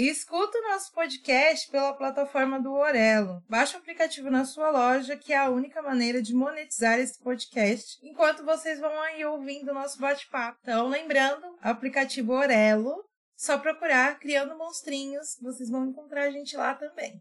E 0.00 0.08
escuta 0.08 0.56
o 0.56 0.62
nosso 0.62 0.90
podcast 0.94 1.70
pela 1.70 1.92
plataforma 1.92 2.58
do 2.58 2.72
Orelo. 2.72 3.42
Baixe 3.46 3.76
o 3.76 3.78
aplicativo 3.78 4.30
na 4.30 4.46
sua 4.46 4.70
loja, 4.70 5.14
que 5.14 5.30
é 5.30 5.36
a 5.36 5.50
única 5.50 5.82
maneira 5.82 6.22
de 6.22 6.32
monetizar 6.34 6.98
esse 6.98 7.22
podcast, 7.22 7.98
enquanto 8.02 8.42
vocês 8.42 8.80
vão 8.80 8.98
aí 9.02 9.22
ouvindo 9.26 9.72
o 9.72 9.74
nosso 9.74 10.00
bate-papo. 10.00 10.56
Então, 10.62 10.88
lembrando, 10.88 11.44
aplicativo 11.60 12.32
Orelo, 12.32 13.04
só 13.36 13.58
procurar 13.58 14.18
Criando 14.18 14.56
Monstrinhos, 14.56 15.36
vocês 15.42 15.68
vão 15.68 15.84
encontrar 15.84 16.22
a 16.22 16.30
gente 16.30 16.56
lá 16.56 16.74
também. 16.74 17.20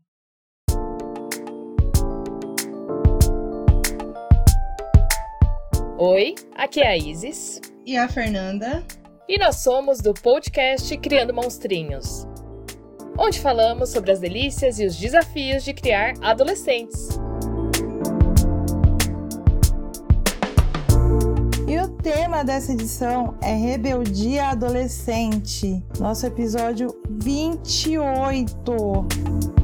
Oi, 5.98 6.34
aqui 6.56 6.80
é 6.80 6.88
a 6.88 6.98
Isis. 6.98 7.60
E 7.86 7.98
a 7.98 8.08
Fernanda. 8.08 8.86
E 9.28 9.38
nós 9.38 9.58
somos 9.58 10.00
do 10.00 10.12
podcast 10.12 10.98
Criando 10.98 11.34
Monstrinhos, 11.34 12.26
onde 13.20 13.42
falamos 13.42 13.90
sobre 13.90 14.12
as 14.12 14.20
delícias 14.20 14.80
e 14.80 14.86
os 14.86 14.96
desafios 14.96 15.66
de 15.66 15.74
criar 15.74 16.14
adolescentes. 16.22 17.10
E 21.68 21.78
o 21.78 21.90
tema 21.90 22.46
dessa 22.46 22.72
edição 22.72 23.36
é 23.42 23.54
Rebeldia 23.54 24.48
Adolescente, 24.48 25.84
nosso 26.00 26.26
episódio 26.26 26.98
28. 27.10 29.59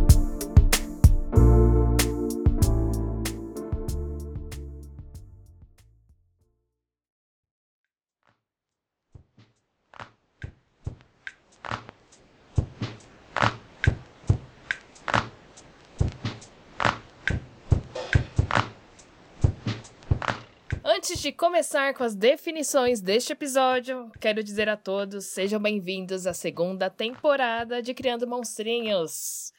De 21.26 21.32
começar 21.32 21.96
com 21.96 22.04
as 22.04 22.14
definições 22.14 23.02
deste 23.02 23.34
episódio, 23.34 24.12
quero 24.22 24.44
dizer 24.44 24.70
a 24.70 24.78
todos: 24.78 25.26
sejam 25.26 25.60
bem-vindos 25.60 26.28
à 26.28 26.36
segunda 26.36 26.88
temporada 26.88 27.82
de 27.82 27.96
Criando 27.96 28.28
Monstrinhos. 28.28 29.52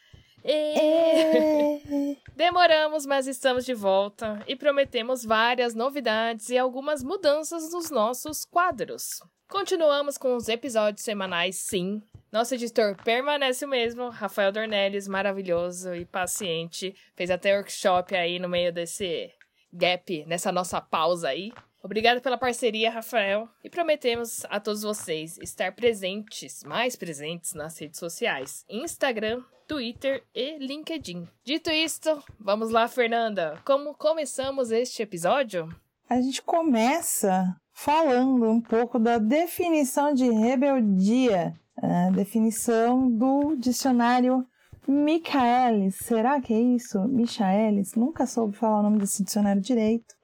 E... 0.45 2.17
Demoramos, 2.37 3.05
mas 3.05 3.27
estamos 3.27 3.65
de 3.65 3.75
volta 3.75 4.41
e 4.47 4.55
prometemos 4.55 5.25
várias 5.25 5.75
novidades 5.75 6.51
e 6.51 6.57
algumas 6.57 7.03
mudanças 7.03 7.73
nos 7.73 7.91
nossos 7.91 8.45
quadros. 8.45 9.21
Continuamos 9.49 10.17
com 10.17 10.37
os 10.37 10.49
episódios 10.49 11.03
semanais, 11.03 11.57
sim. 11.57 12.01
Nosso 12.31 12.55
editor 12.55 12.97
permanece 13.03 13.65
o 13.65 13.69
mesmo, 13.69 14.09
Rafael 14.09 14.53
Dornelles, 14.53 15.09
maravilhoso 15.09 15.97
e 15.97 16.05
paciente. 16.05 16.95
Fez 17.17 17.29
até 17.29 17.57
workshop 17.57 18.15
aí 18.15 18.39
no 18.39 18.49
meio 18.49 18.73
desse 18.73 19.33
gap 19.77 20.25
nessa 20.27 20.51
nossa 20.51 20.81
pausa 20.81 21.29
aí. 21.29 21.53
Obrigada 21.83 22.21
pela 22.21 22.37
parceria, 22.37 22.91
Rafael, 22.91 23.49
e 23.63 23.71
prometemos 23.71 24.45
a 24.51 24.59
todos 24.59 24.83
vocês 24.83 25.39
estar 25.39 25.73
presentes, 25.73 26.65
mais 26.65 26.97
presentes 26.97 27.55
nas 27.55 27.79
redes 27.79 28.01
sociais: 28.01 28.65
Instagram, 28.69 29.45
Twitter 29.69 30.25
e 30.35 30.59
LinkedIn. 30.59 31.29
Dito 31.45 31.71
isto, 31.71 32.23
vamos 32.41 32.71
lá, 32.71 32.89
Fernanda. 32.89 33.61
Como 33.65 33.95
começamos 33.95 34.73
este 34.73 35.03
episódio? 35.03 35.69
A 36.09 36.21
gente 36.21 36.43
começa 36.43 37.55
falando 37.73 38.49
um 38.49 38.61
pouco 38.61 38.99
da 38.99 39.19
definição 39.19 40.15
de 40.15 40.29
rebeldia, 40.31 41.55
a 41.77 42.11
definição 42.11 43.11
do 43.11 43.55
dicionário 43.57 44.47
Michaelis, 44.89 45.97
será 45.97 46.41
que 46.41 46.55
é 46.55 46.61
isso? 46.61 47.01
Michaelis? 47.09 47.95
Nunca 47.95 48.25
soube 48.25 48.57
falar 48.57 48.79
o 48.79 48.83
nome 48.85 48.99
desse 48.99 49.25
dicionário 49.25 49.61
direito. 49.61 50.15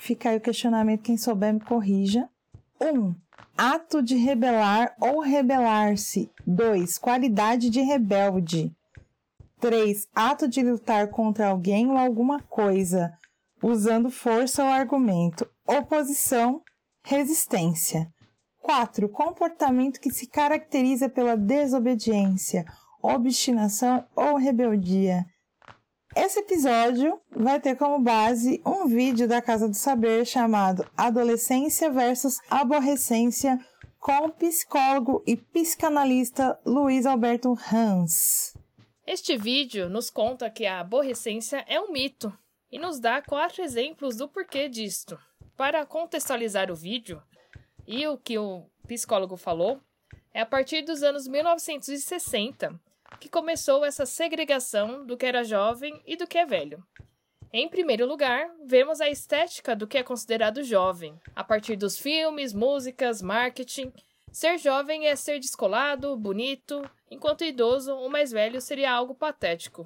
Fica 0.00 0.30
aí 0.30 0.36
o 0.36 0.40
questionamento, 0.40 1.02
quem 1.02 1.16
souber 1.16 1.54
me 1.54 1.60
corrija. 1.60 2.28
1. 2.80 2.86
Um, 2.86 3.14
ato 3.56 4.02
de 4.02 4.16
rebelar 4.16 4.96
ou 5.00 5.20
rebelar-se. 5.20 6.28
2. 6.44 6.98
Qualidade 6.98 7.70
de 7.70 7.80
rebelde. 7.82 8.74
3. 9.60 10.08
Ato 10.12 10.48
de 10.48 10.60
lutar 10.62 11.08
contra 11.08 11.48
alguém 11.48 11.88
ou 11.88 11.96
alguma 11.96 12.40
coisa, 12.40 13.12
usando 13.62 14.10
força 14.10 14.64
ou 14.64 14.70
argumento. 14.70 15.48
Oposição, 15.64 16.62
resistência. 17.04 18.12
4. 18.60 19.08
Comportamento 19.08 20.00
que 20.00 20.10
se 20.10 20.26
caracteriza 20.26 21.08
pela 21.08 21.36
desobediência 21.36 22.64
obstinação 23.02 24.06
ou 24.14 24.36
rebeldia. 24.36 25.26
Esse 26.16 26.40
episódio 26.40 27.20
vai 27.30 27.60
ter 27.60 27.76
como 27.76 28.00
base 28.00 28.60
um 28.66 28.86
vídeo 28.88 29.28
da 29.28 29.40
Casa 29.40 29.68
do 29.68 29.76
Saber 29.76 30.26
chamado 30.26 30.84
Adolescência 30.96 31.90
versus 31.90 32.40
Aborrecência 32.50 33.58
com 34.00 34.26
o 34.26 34.30
psicólogo 34.30 35.22
e 35.26 35.36
psicanalista 35.36 36.58
Luiz 36.66 37.06
Alberto 37.06 37.56
Hans. 37.72 38.56
Este 39.06 39.36
vídeo 39.36 39.88
nos 39.88 40.10
conta 40.10 40.50
que 40.50 40.66
a 40.66 40.80
aborrecência 40.80 41.64
é 41.68 41.80
um 41.80 41.92
mito 41.92 42.36
e 42.72 42.78
nos 42.78 42.98
dá 42.98 43.22
quatro 43.22 43.62
exemplos 43.62 44.16
do 44.16 44.28
porquê 44.28 44.68
disto. 44.68 45.18
Para 45.56 45.84
contextualizar 45.84 46.70
o 46.70 46.76
vídeo 46.76 47.22
e 47.86 48.06
o 48.06 48.16
que 48.16 48.38
o 48.38 48.64
psicólogo 48.86 49.36
falou, 49.36 49.80
é 50.32 50.40
a 50.40 50.46
partir 50.46 50.82
dos 50.82 51.02
anos 51.02 51.28
1960 51.28 52.80
que 53.18 53.28
começou 53.28 53.84
essa 53.84 54.06
segregação 54.06 55.04
do 55.04 55.16
que 55.16 55.26
era 55.26 55.42
jovem 55.42 56.00
e 56.06 56.16
do 56.16 56.26
que 56.26 56.38
é 56.38 56.46
velho. 56.46 56.84
Em 57.52 57.68
primeiro 57.68 58.06
lugar, 58.06 58.48
vemos 58.64 59.00
a 59.00 59.08
estética 59.08 59.74
do 59.74 59.86
que 59.86 59.98
é 59.98 60.04
considerado 60.04 60.62
jovem, 60.62 61.18
a 61.34 61.42
partir 61.42 61.74
dos 61.74 61.98
filmes, 61.98 62.54
músicas, 62.54 63.20
marketing. 63.20 63.92
Ser 64.30 64.56
jovem 64.58 65.08
é 65.08 65.16
ser 65.16 65.40
descolado, 65.40 66.16
bonito, 66.16 66.88
enquanto 67.10 67.42
idoso 67.42 67.92
ou 67.92 68.08
mais 68.08 68.30
velho 68.30 68.60
seria 68.60 68.92
algo 68.92 69.16
patético. 69.16 69.84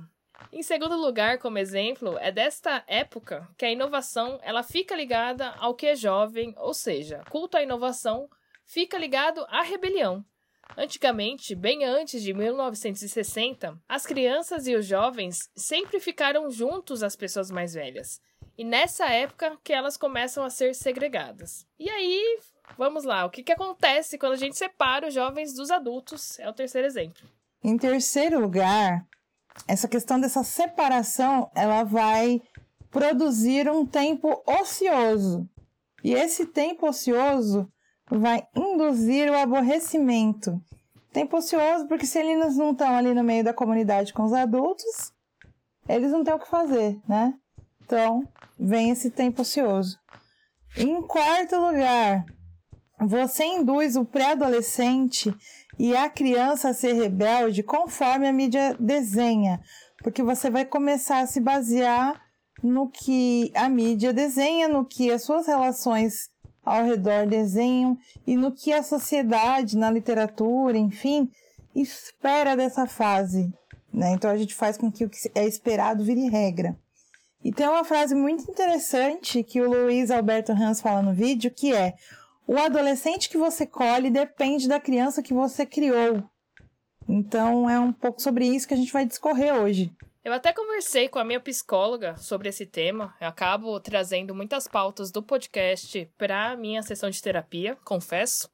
Em 0.53 0.63
segundo 0.63 0.97
lugar, 0.97 1.39
como 1.39 1.57
exemplo, 1.57 2.19
é 2.19 2.31
desta 2.31 2.85
época 2.87 3.49
que 3.57 3.65
a 3.65 3.71
inovação 3.71 4.39
ela 4.43 4.63
fica 4.63 4.95
ligada 4.95 5.51
ao 5.59 5.75
que 5.75 5.87
é 5.87 5.97
jovem, 5.97 6.55
ou 6.59 6.75
seja, 6.75 7.25
culto 7.31 7.57
à 7.57 7.63
inovação 7.63 8.29
fica 8.67 8.99
ligado 8.99 9.45
à 9.49 9.63
rebelião. 9.63 10.25
Antigamente, 10.77 11.55
bem 11.55 11.85
antes 11.85 12.23
de 12.23 12.35
1960, 12.35 13.79
as 13.89 14.05
crianças 14.05 14.67
e 14.67 14.75
os 14.75 14.87
jovens 14.87 15.49
sempre 15.55 16.01
ficaram 16.01 16.51
juntos 16.51 17.03
às 17.03 17.15
pessoas 17.15 17.51
mais 17.51 17.75
velhas. 17.75 18.21
E 18.57 18.65
nessa 18.65 19.07
época 19.07 19.59
que 19.63 19.73
elas 19.73 19.97
começam 19.97 20.45
a 20.45 20.51
ser 20.51 20.75
segregadas. 20.75 21.67
E 21.79 21.89
aí, 21.91 22.41
vamos 22.79 23.05
lá, 23.05 23.25
o 23.25 23.31
que, 23.31 23.43
que 23.43 23.53
acontece 23.53 24.19
quando 24.19 24.33
a 24.33 24.37
gente 24.39 24.57
separa 24.57 25.09
os 25.09 25.15
jovens 25.15 25.55
dos 25.55 25.71
adultos? 25.71 26.39
É 26.39 26.49
o 26.49 26.53
terceiro 26.53 26.87
exemplo. 26.87 27.29
Em 27.63 27.77
terceiro 27.77 28.41
lugar, 28.41 29.07
essa 29.67 29.89
questão 29.89 30.21
dessa 30.21 30.43
separação, 30.45 31.51
ela 31.55 31.85
vai 31.85 32.43
produzir 32.91 33.69
um 33.71 33.87
tempo 33.87 34.43
ocioso. 34.47 35.49
E 36.03 36.13
esse 36.13 36.47
tempo 36.47 36.89
ocioso 36.89 37.69
vai 38.11 38.47
induzir 38.55 39.31
o 39.31 39.37
aborrecimento. 39.37 40.61
Tempo 41.13 41.37
ocioso, 41.37 41.87
porque 41.87 42.07
se 42.07 42.19
eles 42.19 42.57
não 42.57 42.73
estão 42.73 42.95
ali 42.95 43.15
no 43.15 43.23
meio 43.23 43.45
da 43.45 43.55
comunidade 43.55 44.13
com 44.13 44.25
os 44.25 44.33
adultos, 44.33 45.13
eles 45.89 46.11
não 46.11 46.25
têm 46.25 46.35
o 46.35 46.39
que 46.39 46.49
fazer, 46.49 47.01
né? 47.09 47.35
Então, 47.85 48.27
vem 48.59 48.91
esse 48.91 49.11
tempo 49.11 49.43
ocioso. 49.43 49.99
Em 50.77 51.01
quarto 51.03 51.57
lugar, 51.57 52.25
você 52.99 53.45
induz 53.45 53.97
o 53.97 54.05
pré-adolescente 54.05 55.33
e 55.79 55.95
a 55.95 56.09
criança 56.09 56.71
a 56.71 56.75
ser 56.75 56.95
rebelde 56.95 57.63
conforme 57.63 58.27
a 58.27 58.33
mídia 58.33 58.77
desenha, 58.81 59.61
porque 60.03 60.23
você 60.23 60.51
vai 60.51 60.65
começar 60.65 61.21
a 61.21 61.27
se 61.27 61.41
basear 61.41 62.21
no 62.63 62.89
que 62.89 63.53
a 63.55 63.69
mídia 63.69 64.13
desenha, 64.13 64.69
no 64.69 64.85
que 64.85 65.13
as 65.13 65.23
suas 65.23 65.47
relações 65.47 66.31
ao 66.65 66.85
redor 66.85 67.27
desenham 67.27 67.99
e 68.27 68.37
no 68.37 68.53
que 68.53 68.73
a 68.73 68.83
sociedade, 68.83 69.77
na 69.77 69.91
literatura, 69.91 70.79
enfim, 70.79 71.31
espera 71.75 72.57
dessa 72.57 72.87
fase. 72.87 73.53
Né? 73.93 74.13
Então 74.13 74.31
a 74.31 74.37
gente 74.37 74.55
faz 74.55 74.77
com 74.77 74.91
que 74.91 75.05
o 75.05 75.11
que 75.11 75.19
é 75.35 75.47
esperado 75.47 76.05
vire 76.05 76.29
regra. 76.29 76.77
E 77.45 77.53
tem 77.53 77.69
uma 77.69 77.85
frase 77.85 78.15
muito 78.15 78.51
interessante 78.51 79.43
que 79.43 79.61
o 79.61 79.69
Luiz 79.69 80.11
Alberto 80.11 80.53
Hans 80.53 80.81
fala 80.81 81.03
no 81.03 81.13
vídeo, 81.13 81.51
que 81.51 81.75
é: 81.75 81.95
o 82.47 82.57
adolescente 82.57 83.29
que 83.29 83.37
você 83.37 83.67
colhe 83.67 84.11
depende 84.11 84.67
da 84.67 84.81
criança 84.81 85.23
que 85.23 85.35
você 85.35 85.67
criou. 85.67 86.25
Então 87.07 87.69
é 87.69 87.79
um 87.79 87.93
pouco 87.93 88.23
sobre 88.23 88.47
isso 88.47 88.67
que 88.67 88.73
a 88.73 88.77
gente 88.77 88.93
vai 88.93 89.05
discorrer 89.05 89.55
hoje. 89.55 89.93
Eu 90.25 90.33
até 90.33 90.55
conversei 90.55 91.07
com 91.07 91.19
a 91.19 91.25
minha 91.25 91.39
psicóloga 91.39 92.17
sobre 92.17 92.49
esse 92.49 92.65
tema. 92.65 93.15
Eu 93.21 93.29
acabo 93.29 93.79
trazendo 93.79 94.35
muitas 94.35 94.67
pautas 94.67 95.11
do 95.11 95.23
podcast 95.23 96.11
para 96.17 96.57
minha 96.57 96.83
sessão 96.83 97.11
de 97.11 97.23
terapia, 97.23 97.77
confesso. 97.85 98.51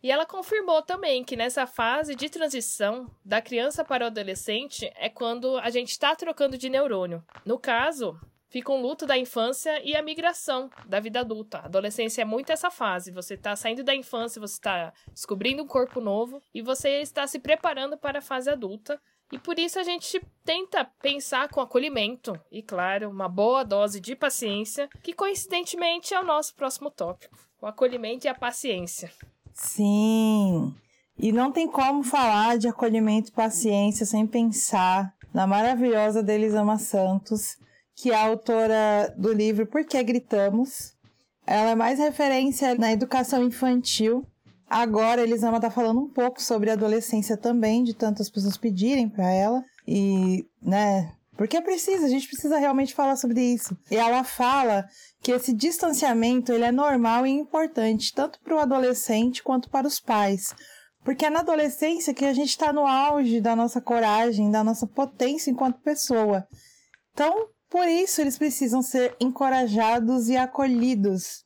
E 0.00 0.12
ela 0.12 0.24
confirmou 0.24 0.80
também 0.82 1.24
que 1.24 1.34
nessa 1.34 1.66
fase 1.66 2.14
de 2.14 2.30
transição 2.30 3.10
da 3.24 3.42
criança 3.42 3.84
para 3.84 4.04
o 4.04 4.06
adolescente 4.06 4.88
é 4.94 5.08
quando 5.08 5.58
a 5.58 5.70
gente 5.70 5.90
está 5.90 6.14
trocando 6.14 6.56
de 6.56 6.70
neurônio. 6.70 7.20
No 7.44 7.58
caso, 7.58 8.16
fica 8.48 8.70
um 8.70 8.80
luto 8.80 9.06
da 9.06 9.18
infância 9.18 9.82
e 9.82 9.96
a 9.96 10.02
migração 10.02 10.70
da 10.86 11.00
vida 11.00 11.18
adulta. 11.18 11.58
A 11.58 11.64
adolescência 11.64 12.22
é 12.22 12.24
muito 12.24 12.52
essa 12.52 12.70
fase. 12.70 13.10
Você 13.10 13.34
está 13.34 13.56
saindo 13.56 13.82
da 13.82 13.92
infância, 13.92 14.40
você 14.40 14.54
está 14.54 14.92
descobrindo 15.10 15.64
um 15.64 15.66
corpo 15.66 16.00
novo 16.00 16.40
e 16.54 16.62
você 16.62 17.00
está 17.00 17.26
se 17.26 17.40
preparando 17.40 17.98
para 17.98 18.20
a 18.20 18.22
fase 18.22 18.48
adulta. 18.48 19.02
E 19.32 19.38
por 19.38 19.58
isso 19.58 19.78
a 19.78 19.82
gente 19.82 20.20
tenta 20.44 20.84
pensar 21.02 21.48
com 21.48 21.60
acolhimento 21.60 22.38
e, 22.50 22.62
claro, 22.62 23.10
uma 23.10 23.28
boa 23.28 23.64
dose 23.64 24.00
de 24.00 24.14
paciência, 24.14 24.88
que 25.02 25.12
coincidentemente 25.12 26.14
é 26.14 26.20
o 26.20 26.24
nosso 26.24 26.54
próximo 26.54 26.90
tópico: 26.90 27.36
o 27.60 27.66
acolhimento 27.66 28.26
e 28.26 28.28
a 28.28 28.34
paciência. 28.34 29.10
Sim. 29.52 30.74
E 31.18 31.32
não 31.32 31.50
tem 31.50 31.66
como 31.66 32.02
falar 32.02 32.58
de 32.58 32.68
acolhimento 32.68 33.30
e 33.30 33.32
paciência 33.32 34.04
sem 34.04 34.26
pensar 34.26 35.14
na 35.32 35.46
maravilhosa 35.46 36.22
Delisama 36.22 36.78
Santos, 36.78 37.56
que 37.94 38.12
é 38.12 38.14
autora 38.14 39.12
do 39.16 39.32
livro 39.32 39.66
Por 39.66 39.84
que 39.84 40.02
Gritamos. 40.02 40.94
Ela 41.46 41.70
é 41.70 41.74
mais 41.74 41.98
referência 41.98 42.74
na 42.74 42.92
educação 42.92 43.42
infantil. 43.42 44.26
Agora, 44.68 45.22
Elisama 45.22 45.58
está 45.58 45.70
falando 45.70 46.00
um 46.00 46.08
pouco 46.08 46.42
sobre 46.42 46.70
adolescência 46.70 47.36
também, 47.36 47.84
de 47.84 47.94
tantas 47.94 48.28
pessoas 48.28 48.56
pedirem 48.56 49.08
para 49.08 49.30
ela. 49.30 49.62
E, 49.86 50.44
né, 50.60 51.12
porque 51.36 51.60
precisa, 51.60 52.06
a 52.06 52.08
gente 52.08 52.26
precisa 52.26 52.58
realmente 52.58 52.94
falar 52.94 53.16
sobre 53.16 53.40
isso. 53.40 53.76
E 53.90 53.96
ela 53.96 54.24
fala 54.24 54.88
que 55.20 55.30
esse 55.30 55.52
distanciamento 55.52 56.50
ele 56.50 56.64
é 56.64 56.72
normal 56.72 57.26
e 57.26 57.30
importante, 57.30 58.12
tanto 58.12 58.40
para 58.40 58.56
o 58.56 58.58
adolescente 58.58 59.42
quanto 59.42 59.68
para 59.68 59.86
os 59.86 60.00
pais. 60.00 60.54
Porque 61.04 61.26
é 61.26 61.30
na 61.30 61.40
adolescência 61.40 62.12
que 62.12 62.24
a 62.24 62.32
gente 62.32 62.48
está 62.48 62.72
no 62.72 62.86
auge 62.86 63.40
da 63.40 63.54
nossa 63.54 63.80
coragem, 63.80 64.50
da 64.50 64.64
nossa 64.64 64.86
potência 64.86 65.50
enquanto 65.50 65.80
pessoa. 65.80 66.44
Então, 67.12 67.48
por 67.70 67.86
isso 67.86 68.20
eles 68.20 68.38
precisam 68.38 68.82
ser 68.82 69.14
encorajados 69.20 70.28
e 70.28 70.36
acolhidos. 70.36 71.45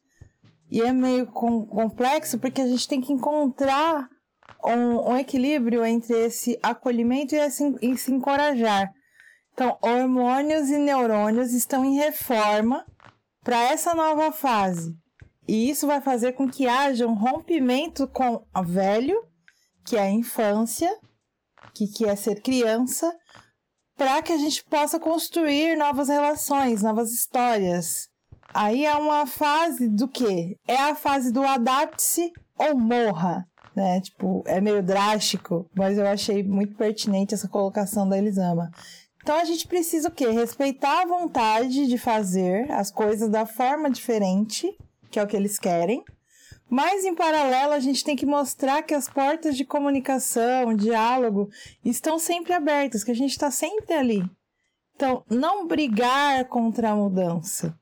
E 0.71 0.81
é 0.81 0.93
meio 0.93 1.27
com, 1.27 1.67
complexo 1.67 2.39
porque 2.39 2.61
a 2.61 2.67
gente 2.67 2.87
tem 2.87 3.01
que 3.01 3.13
encontrar 3.13 4.09
um, 4.65 5.13
um 5.13 5.17
equilíbrio 5.17 5.85
entre 5.85 6.15
esse 6.27 6.59
acolhimento 6.63 7.35
e 7.35 7.39
esse, 7.39 7.77
e 7.83 7.97
se 7.97 8.13
encorajar. 8.13 8.93
Então, 9.53 9.77
hormônios 9.83 10.69
e 10.71 10.79
neurônios 10.79 11.53
estão 11.53 11.85
em 11.85 11.97
reforma 11.97 12.87
para 13.43 13.61
essa 13.65 13.95
nova 13.95 14.31
fase. 14.33 14.95
E 15.49 15.69
isso 15.69 15.87
vai 15.87 16.01
fazer 16.01 16.33
com 16.33 16.49
que 16.49 16.69
haja 16.69 17.07
um 17.07 17.15
rompimento 17.15 18.07
com 18.07 18.47
o 18.55 18.63
velho, 18.63 19.21
que 19.85 19.97
é 19.97 20.03
a 20.03 20.11
infância, 20.11 20.91
que, 21.75 21.89
que 21.89 22.05
é 22.07 22.15
ser 22.15 22.41
criança, 22.41 23.13
para 23.97 24.23
que 24.23 24.33
a 24.33 24.37
gente 24.37 24.65
possa 24.65 25.01
construir 25.01 25.77
novas 25.77 26.09
relações, 26.09 26.83
novas 26.83 27.13
histórias. 27.13 28.10
Aí 28.53 28.85
é 28.85 28.95
uma 28.97 29.27
fase 29.27 29.89
do 29.89 30.09
quê? 30.09 30.57
É 30.67 30.77
a 30.77 30.95
fase 30.95 31.33
do 31.33 31.43
adapte-se 31.43 32.33
ou 32.59 32.77
morra, 32.77 33.47
né? 33.75 34.01
Tipo, 34.01 34.43
é 34.47 34.61
meio 34.61 34.83
drástico, 34.83 35.69
mas 35.75 35.97
eu 35.97 36.07
achei 36.07 36.43
muito 36.43 36.77
pertinente 36.77 37.35
essa 37.35 37.49
colocação 37.49 38.09
da 38.09 38.19
Elisama. 38.19 38.71
Então 39.23 39.37
a 39.37 39.45
gente 39.45 39.69
precisa 39.69 40.09
o 40.09 40.13
quê? 40.13 40.29
Respeitar 40.31 41.03
a 41.03 41.07
vontade 41.07 41.87
de 41.87 41.99
fazer 41.99 42.71
as 42.73 42.91
coisas 42.91 43.29
da 43.29 43.47
forma 43.47 43.91
diferente, 43.91 44.77
que 45.11 45.19
é 45.19 45.23
o 45.23 45.27
que 45.27 45.37
eles 45.37 45.59
querem. 45.59 46.03
Mas 46.69 47.05
em 47.05 47.15
paralelo, 47.15 47.73
a 47.73 47.81
gente 47.81 48.05
tem 48.05 48.15
que 48.15 48.25
mostrar 48.25 48.83
que 48.83 48.95
as 48.95 49.09
portas 49.09 49.57
de 49.57 49.65
comunicação, 49.65 50.75
diálogo, 50.75 51.51
estão 51.85 52.17
sempre 52.19 52.53
abertas, 52.53 53.03
que 53.03 53.11
a 53.11 53.15
gente 53.15 53.33
está 53.33 53.51
sempre 53.51 53.93
ali. 53.93 54.23
Então, 54.95 55.25
não 55.29 55.67
brigar 55.67 56.45
contra 56.45 56.91
a 56.91 56.95
mudança. 56.95 57.77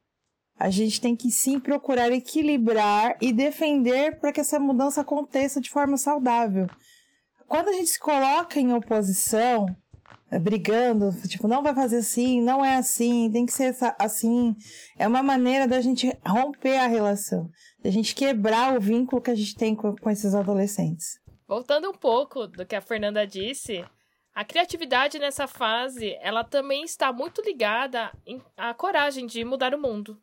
A 0.59 0.71
gente 0.71 1.01
tem 1.01 1.15
que 1.15 1.31
sim 1.31 1.61
procurar 1.61 2.11
equilibrar 2.11 3.17
e 3.21 3.33
defender 3.33 4.19
para 4.19 4.33
que 4.33 4.41
essa 4.41 4.59
mudança 4.59 5.03
aconteça 5.03 5.61
de 5.61 5.71
forma 5.71 5.97
saudável. 5.97 6.67
Quando 7.47 7.69
a 7.69 7.73
gente 7.73 7.91
se 7.91 8.01
coloca 8.01 8.59
em 8.59 8.73
oposição, 8.73 9.67
brigando, 10.41 11.11
tipo, 11.29 11.49
não 11.49 11.63
vai 11.63 11.75
fazer 11.75 11.99
assim, 11.99 12.43
não 12.43 12.65
é 12.65 12.77
assim, 12.77 13.31
tem 13.33 13.47
que 13.47 13.53
ser 13.53 13.75
assim. 13.99 14.55
É 14.99 15.07
uma 15.07 15.23
maneira 15.23 15.67
da 15.67 15.81
gente 15.81 16.13
romper 16.27 16.77
a 16.77 16.87
relação, 16.87 17.49
da 17.83 17.91
gente 17.91 18.15
quebrar 18.15 18.77
o 18.77 18.81
vínculo 18.81 19.23
que 19.23 19.31
a 19.31 19.35
gente 19.35 19.55
tem 19.55 19.75
com, 19.75 19.95
com 19.97 20.11
esses 20.11 20.35
adolescentes. 20.35 21.19
Voltando 21.47 21.89
um 21.89 21.95
pouco 21.95 22.47
do 22.47 22.67
que 22.67 22.77
a 22.77 22.83
Fernanda 22.83 23.27
disse, 23.27 23.83
a 24.35 24.45
criatividade 24.45 25.19
nessa 25.19 25.47
fase, 25.47 26.15
ela 26.21 26.45
também 26.45 26.85
está 26.85 27.13
muito 27.13 27.41
ligada 27.41 28.13
à 28.57 28.75
coragem 28.75 29.27
de 29.27 29.45
mudar 29.45 29.75
o 29.75 29.81
mundo. 29.81 30.21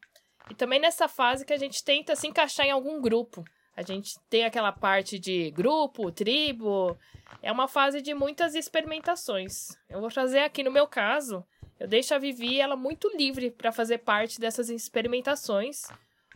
E 0.49 0.55
também 0.55 0.79
nessa 0.79 1.07
fase 1.07 1.45
que 1.45 1.53
a 1.53 1.57
gente 1.57 1.83
tenta 1.83 2.15
se 2.15 2.27
encaixar 2.27 2.65
em 2.65 2.71
algum 2.71 3.01
grupo. 3.01 3.43
A 3.75 3.81
gente 3.81 4.17
tem 4.29 4.45
aquela 4.45 4.71
parte 4.71 5.19
de 5.19 5.51
grupo, 5.51 6.11
tribo. 6.11 6.97
É 7.41 7.51
uma 7.51 7.67
fase 7.67 8.01
de 8.01 8.13
muitas 8.13 8.55
experimentações. 8.55 9.77
Eu 9.89 9.99
vou 9.99 10.09
trazer 10.09 10.39
aqui 10.39 10.63
no 10.63 10.71
meu 10.71 10.87
caso, 10.87 11.43
eu 11.79 11.87
deixo 11.87 12.13
a 12.13 12.17
Vivi 12.17 12.59
ela 12.59 12.75
muito 12.75 13.09
livre 13.15 13.51
para 13.51 13.71
fazer 13.71 13.99
parte 13.99 14.39
dessas 14.39 14.69
experimentações. 14.69 15.83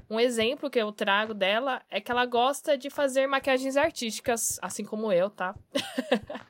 Um 0.09 0.19
exemplo 0.19 0.69
que 0.69 0.79
eu 0.79 0.91
trago 0.91 1.33
dela 1.33 1.81
é 1.89 2.01
que 2.01 2.11
ela 2.11 2.25
gosta 2.25 2.77
de 2.77 2.89
fazer 2.89 3.27
maquiagens 3.27 3.77
artísticas, 3.77 4.59
assim 4.61 4.83
como 4.83 5.11
eu, 5.11 5.29
tá? 5.29 5.56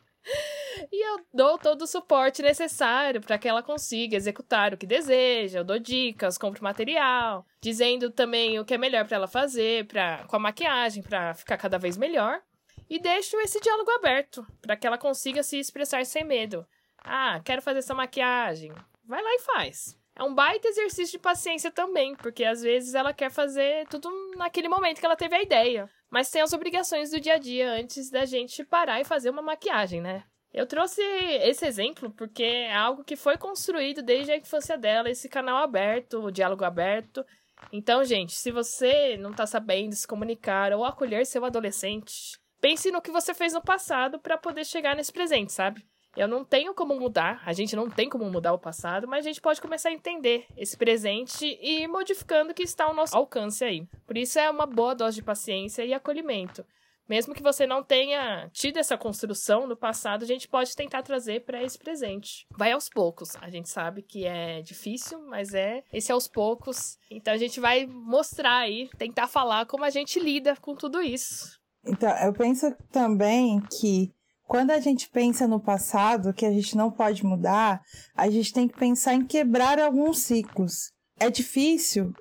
E 0.91 1.07
eu 1.07 1.25
dou 1.33 1.57
todo 1.57 1.83
o 1.83 1.87
suporte 1.87 2.41
necessário 2.41 3.21
para 3.21 3.37
que 3.37 3.47
ela 3.47 3.63
consiga 3.63 4.15
executar 4.15 4.73
o 4.73 4.77
que 4.77 4.85
deseja. 4.85 5.59
Eu 5.59 5.63
dou 5.63 5.79
dicas, 5.79 6.37
compro 6.37 6.63
material, 6.63 7.45
dizendo 7.61 8.09
também 8.09 8.59
o 8.59 8.65
que 8.65 8.73
é 8.73 8.77
melhor 8.77 9.05
para 9.05 9.17
ela 9.17 9.27
fazer, 9.27 9.85
para 9.87 10.25
com 10.25 10.35
a 10.35 10.39
maquiagem, 10.39 11.03
para 11.03 11.33
ficar 11.33 11.57
cada 11.57 11.77
vez 11.77 11.97
melhor. 11.97 12.41
E 12.89 12.99
deixo 12.99 13.39
esse 13.39 13.59
diálogo 13.59 13.91
aberto 13.91 14.45
para 14.61 14.75
que 14.75 14.87
ela 14.87 14.97
consiga 14.97 15.43
se 15.43 15.59
expressar 15.59 16.05
sem 16.05 16.23
medo. 16.23 16.65
Ah, 16.97 17.39
quero 17.43 17.61
fazer 17.61 17.79
essa 17.79 17.93
maquiagem. 17.93 18.71
Vai 19.05 19.21
lá 19.21 19.33
e 19.35 19.39
faz. 19.39 19.97
É 20.15 20.23
um 20.23 20.35
baita 20.35 20.67
exercício 20.67 21.17
de 21.17 21.23
paciência 21.23 21.71
também, 21.71 22.13
porque 22.15 22.43
às 22.43 22.61
vezes 22.61 22.93
ela 22.93 23.13
quer 23.13 23.31
fazer 23.31 23.87
tudo 23.87 24.09
naquele 24.35 24.67
momento 24.67 24.99
que 24.99 25.05
ela 25.05 25.15
teve 25.15 25.35
a 25.35 25.41
ideia. 25.41 25.89
Mas 26.09 26.29
tem 26.29 26.41
as 26.41 26.51
obrigações 26.51 27.11
do 27.11 27.21
dia 27.21 27.35
a 27.35 27.37
dia 27.37 27.71
antes 27.71 28.09
da 28.09 28.25
gente 28.25 28.65
parar 28.65 28.99
e 28.99 29.05
fazer 29.05 29.29
uma 29.29 29.41
maquiagem, 29.41 30.01
né? 30.01 30.25
Eu 30.53 30.65
trouxe 30.65 31.01
esse 31.01 31.65
exemplo 31.65 32.09
porque 32.09 32.43
é 32.43 32.75
algo 32.75 33.03
que 33.03 33.15
foi 33.15 33.37
construído 33.37 34.01
desde 34.01 34.31
a 34.31 34.37
infância 34.37 34.77
dela, 34.77 35.09
esse 35.09 35.29
canal 35.29 35.57
aberto, 35.57 36.23
o 36.23 36.31
diálogo 36.31 36.65
aberto. 36.65 37.23
Então, 37.71 38.03
gente, 38.03 38.33
se 38.33 38.51
você 38.51 39.15
não 39.17 39.31
tá 39.31 39.45
sabendo 39.45 39.93
se 39.93 40.07
comunicar 40.07 40.73
ou 40.73 40.83
acolher 40.83 41.25
seu 41.25 41.45
adolescente, 41.45 42.39
pense 42.59 42.89
no 42.91 43.01
que 43.01 43.11
você 43.11 43.33
fez 43.33 43.53
no 43.53 43.61
passado 43.61 44.19
para 44.19 44.37
poder 44.37 44.65
chegar 44.65 44.95
nesse 44.95 45.11
presente, 45.11 45.53
sabe? 45.53 45.85
Eu 46.17 46.27
não 46.27 46.43
tenho 46.43 46.73
como 46.73 46.99
mudar, 46.99 47.41
a 47.45 47.53
gente 47.53 47.75
não 47.75 47.87
tem 47.87 48.09
como 48.09 48.25
mudar 48.25 48.51
o 48.53 48.59
passado, 48.59 49.07
mas 49.07 49.25
a 49.25 49.29
gente 49.29 49.39
pode 49.39 49.61
começar 49.61 49.89
a 49.89 49.93
entender 49.93 50.47
esse 50.57 50.75
presente 50.75 51.45
e 51.61 51.83
ir 51.83 51.87
modificando 51.87 52.51
o 52.51 52.53
que 52.53 52.63
está 52.63 52.85
ao 52.85 52.95
nosso 52.95 53.15
alcance 53.15 53.63
aí. 53.63 53.87
Por 54.07 54.17
isso 54.17 54.39
é 54.39 54.49
uma 54.49 54.65
boa 54.65 54.95
dose 54.95 55.17
de 55.17 55.23
paciência 55.23 55.85
e 55.85 55.93
acolhimento. 55.93 56.65
Mesmo 57.09 57.33
que 57.33 57.41
você 57.41 57.65
não 57.65 57.83
tenha 57.83 58.47
tido 58.53 58.77
essa 58.77 58.95
construção 58.95 59.65
no 59.65 59.75
passado, 59.75 60.23
a 60.23 60.27
gente 60.27 60.47
pode 60.47 60.75
tentar 60.75 61.01
trazer 61.01 61.43
para 61.43 61.63
esse 61.63 61.77
presente. 61.77 62.45
Vai 62.55 62.71
aos 62.71 62.87
poucos. 62.87 63.35
A 63.41 63.49
gente 63.49 63.67
sabe 63.67 64.03
que 64.03 64.27
é 64.27 64.61
difícil, 64.61 65.19
mas 65.27 65.55
é 65.55 65.83
esse 65.91 66.11
aos 66.11 66.27
poucos. 66.27 66.99
Então 67.09 67.33
a 67.33 67.37
gente 67.37 67.59
vai 67.59 67.87
mostrar 67.87 68.57
aí, 68.57 68.87
tentar 68.97 69.27
falar 69.27 69.65
como 69.65 69.83
a 69.83 69.89
gente 69.89 70.19
lida 70.19 70.55
com 70.57 70.75
tudo 70.75 71.01
isso. 71.01 71.57
Então, 71.83 72.15
eu 72.19 72.31
penso 72.33 72.75
também 72.91 73.59
que 73.79 74.13
quando 74.43 74.71
a 74.71 74.79
gente 74.79 75.09
pensa 75.09 75.47
no 75.47 75.59
passado, 75.59 76.33
que 76.33 76.45
a 76.45 76.51
gente 76.51 76.75
não 76.75 76.91
pode 76.91 77.25
mudar, 77.25 77.81
a 78.15 78.29
gente 78.29 78.53
tem 78.53 78.67
que 78.67 78.77
pensar 78.77 79.13
em 79.13 79.25
quebrar 79.25 79.79
alguns 79.79 80.19
ciclos. 80.19 80.91
É 81.19 81.29
difícil 81.29 82.13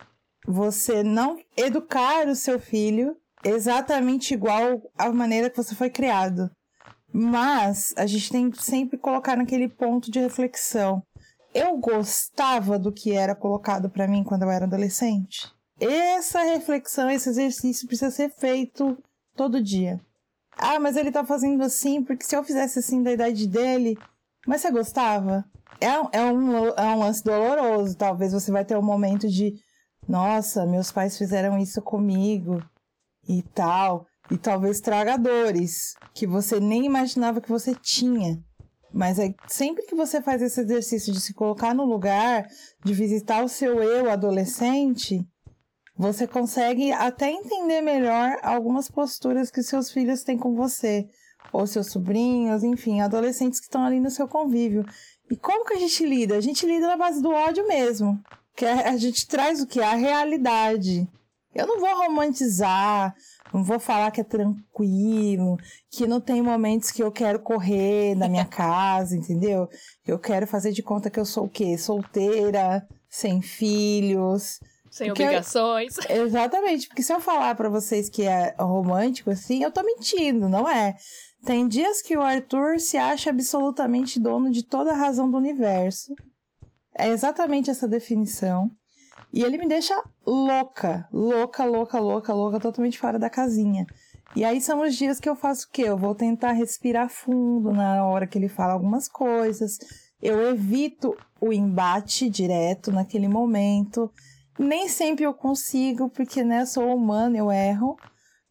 você 0.46 1.02
não 1.02 1.38
educar 1.56 2.26
o 2.28 2.34
seu 2.34 2.58
filho 2.58 3.16
exatamente 3.44 4.34
igual 4.34 4.82
à 4.96 5.10
maneira 5.10 5.50
que 5.50 5.56
você 5.56 5.74
foi 5.74 5.90
criado. 5.90 6.50
Mas 7.12 7.94
a 7.96 8.06
gente 8.06 8.30
tem 8.30 8.50
que 8.50 8.62
sempre 8.62 8.98
colocar 8.98 9.36
naquele 9.36 9.68
ponto 9.68 10.10
de 10.10 10.20
reflexão. 10.20 11.02
Eu 11.54 11.76
gostava 11.78 12.78
do 12.78 12.92
que 12.92 13.12
era 13.12 13.34
colocado 13.34 13.88
para 13.88 14.06
mim 14.06 14.22
quando 14.22 14.42
eu 14.42 14.50
era 14.50 14.66
adolescente? 14.66 15.50
Essa 15.80 16.42
reflexão, 16.42 17.10
esse 17.10 17.28
exercício 17.28 17.86
precisa 17.86 18.10
ser 18.10 18.30
feito 18.30 18.98
todo 19.34 19.62
dia. 19.62 20.00
Ah, 20.56 20.78
mas 20.78 20.96
ele 20.96 21.12
tá 21.12 21.24
fazendo 21.24 21.62
assim 21.62 22.02
porque 22.02 22.24
se 22.24 22.36
eu 22.36 22.44
fizesse 22.44 22.80
assim 22.80 23.02
da 23.02 23.12
idade 23.12 23.46
dele. 23.46 23.96
Mas 24.46 24.60
você 24.60 24.70
gostava? 24.70 25.44
É, 25.80 26.18
é, 26.18 26.24
um, 26.24 26.66
é 26.68 26.82
um 26.82 26.98
lance 26.98 27.22
doloroso. 27.22 27.96
Talvez 27.96 28.32
você 28.32 28.50
vai 28.50 28.64
ter 28.64 28.76
um 28.76 28.82
momento 28.82 29.28
de: 29.28 29.54
nossa, 30.06 30.66
meus 30.66 30.90
pais 30.90 31.16
fizeram 31.16 31.56
isso 31.58 31.80
comigo 31.80 32.62
e 33.28 33.42
tal. 33.42 34.06
E 34.30 34.36
talvez 34.36 34.80
traga 34.80 35.16
dores 35.16 35.94
que 36.14 36.26
você 36.26 36.58
nem 36.60 36.84
imaginava 36.84 37.40
que 37.40 37.48
você 37.48 37.74
tinha. 37.74 38.42
Mas 38.92 39.18
aí, 39.18 39.34
sempre 39.46 39.84
que 39.84 39.94
você 39.94 40.20
faz 40.22 40.40
esse 40.42 40.60
exercício 40.60 41.12
de 41.12 41.20
se 41.20 41.34
colocar 41.34 41.74
no 41.74 41.84
lugar, 41.84 42.46
de 42.84 42.94
visitar 42.94 43.44
o 43.44 43.48
seu 43.48 43.82
eu 43.82 44.10
adolescente, 44.10 45.26
você 45.96 46.26
consegue 46.26 46.92
até 46.92 47.30
entender 47.30 47.80
melhor 47.80 48.38
algumas 48.42 48.88
posturas 48.88 49.50
que 49.50 49.62
seus 49.62 49.90
filhos 49.90 50.22
têm 50.22 50.38
com 50.38 50.54
você, 50.54 51.08
ou 51.52 51.66
seus 51.66 51.90
sobrinhos, 51.90 52.62
enfim, 52.62 53.00
adolescentes 53.00 53.58
que 53.58 53.66
estão 53.66 53.84
ali 53.84 54.00
no 54.00 54.10
seu 54.10 54.28
convívio. 54.28 54.84
E 55.30 55.36
como 55.36 55.64
que 55.64 55.74
a 55.74 55.78
gente 55.78 56.04
lida? 56.04 56.36
A 56.36 56.40
gente 56.40 56.64
lida 56.66 56.86
na 56.86 56.96
base 56.96 57.22
do 57.22 57.30
ódio 57.30 57.66
mesmo. 57.66 58.20
Que 58.56 58.64
a 58.64 58.96
gente 58.96 59.26
traz 59.26 59.60
o 59.60 59.66
que? 59.66 59.80
A 59.80 59.94
realidade. 59.94 61.08
Eu 61.58 61.66
não 61.66 61.80
vou 61.80 61.92
romantizar, 61.96 63.12
não 63.52 63.64
vou 63.64 63.80
falar 63.80 64.12
que 64.12 64.20
é 64.20 64.24
tranquilo, 64.24 65.56
que 65.90 66.06
não 66.06 66.20
tem 66.20 66.40
momentos 66.40 66.92
que 66.92 67.02
eu 67.02 67.10
quero 67.10 67.40
correr 67.40 68.14
na 68.14 68.28
minha 68.28 68.44
casa, 68.46 69.16
entendeu? 69.16 69.68
Eu 70.06 70.20
quero 70.20 70.46
fazer 70.46 70.70
de 70.70 70.84
conta 70.84 71.10
que 71.10 71.18
eu 71.18 71.24
sou 71.24 71.46
o 71.46 71.48
quê? 71.48 71.76
Solteira, 71.76 72.86
sem 73.08 73.42
filhos. 73.42 74.60
Sem 74.88 75.10
obrigações. 75.10 75.96
Eu, 76.08 76.26
exatamente, 76.26 76.86
porque 76.86 77.02
se 77.02 77.12
eu 77.12 77.20
falar 77.20 77.56
para 77.56 77.68
vocês 77.68 78.08
que 78.08 78.22
é 78.22 78.54
romântico 78.56 79.30
assim, 79.30 79.62
eu 79.62 79.72
tô 79.72 79.82
mentindo, 79.82 80.48
não 80.48 80.68
é? 80.68 80.94
Tem 81.44 81.66
dias 81.66 82.00
que 82.00 82.16
o 82.16 82.22
Arthur 82.22 82.78
se 82.78 82.96
acha 82.96 83.30
absolutamente 83.30 84.20
dono 84.20 84.50
de 84.50 84.62
toda 84.62 84.92
a 84.92 84.96
razão 84.96 85.28
do 85.28 85.36
universo. 85.36 86.14
É 86.96 87.08
exatamente 87.08 87.68
essa 87.68 87.88
definição. 87.88 88.70
E 89.32 89.42
ele 89.42 89.58
me 89.58 89.68
deixa 89.68 89.94
louca, 90.26 91.06
louca, 91.12 91.64
louca, 91.64 92.00
louca, 92.00 92.32
louca, 92.32 92.60
totalmente 92.60 92.98
fora 92.98 93.18
da 93.18 93.28
casinha. 93.28 93.86
E 94.34 94.44
aí 94.44 94.60
são 94.60 94.82
os 94.82 94.94
dias 94.94 95.18
que 95.18 95.28
eu 95.28 95.36
faço 95.36 95.66
o 95.66 95.70
quê? 95.70 95.82
Eu 95.82 95.98
vou 95.98 96.14
tentar 96.14 96.52
respirar 96.52 97.08
fundo 97.08 97.72
na 97.72 98.06
hora 98.06 98.26
que 98.26 98.38
ele 98.38 98.48
fala 98.48 98.72
algumas 98.72 99.08
coisas. 99.08 99.78
Eu 100.20 100.48
evito 100.50 101.16
o 101.40 101.52
embate 101.52 102.28
direto 102.28 102.90
naquele 102.90 103.28
momento. 103.28 104.10
Nem 104.58 104.88
sempre 104.88 105.24
eu 105.24 105.32
consigo, 105.32 106.08
porque 106.10 106.42
né, 106.42 106.66
sou 106.66 106.94
humano, 106.94 107.36
eu 107.36 107.50
erro. 107.50 107.96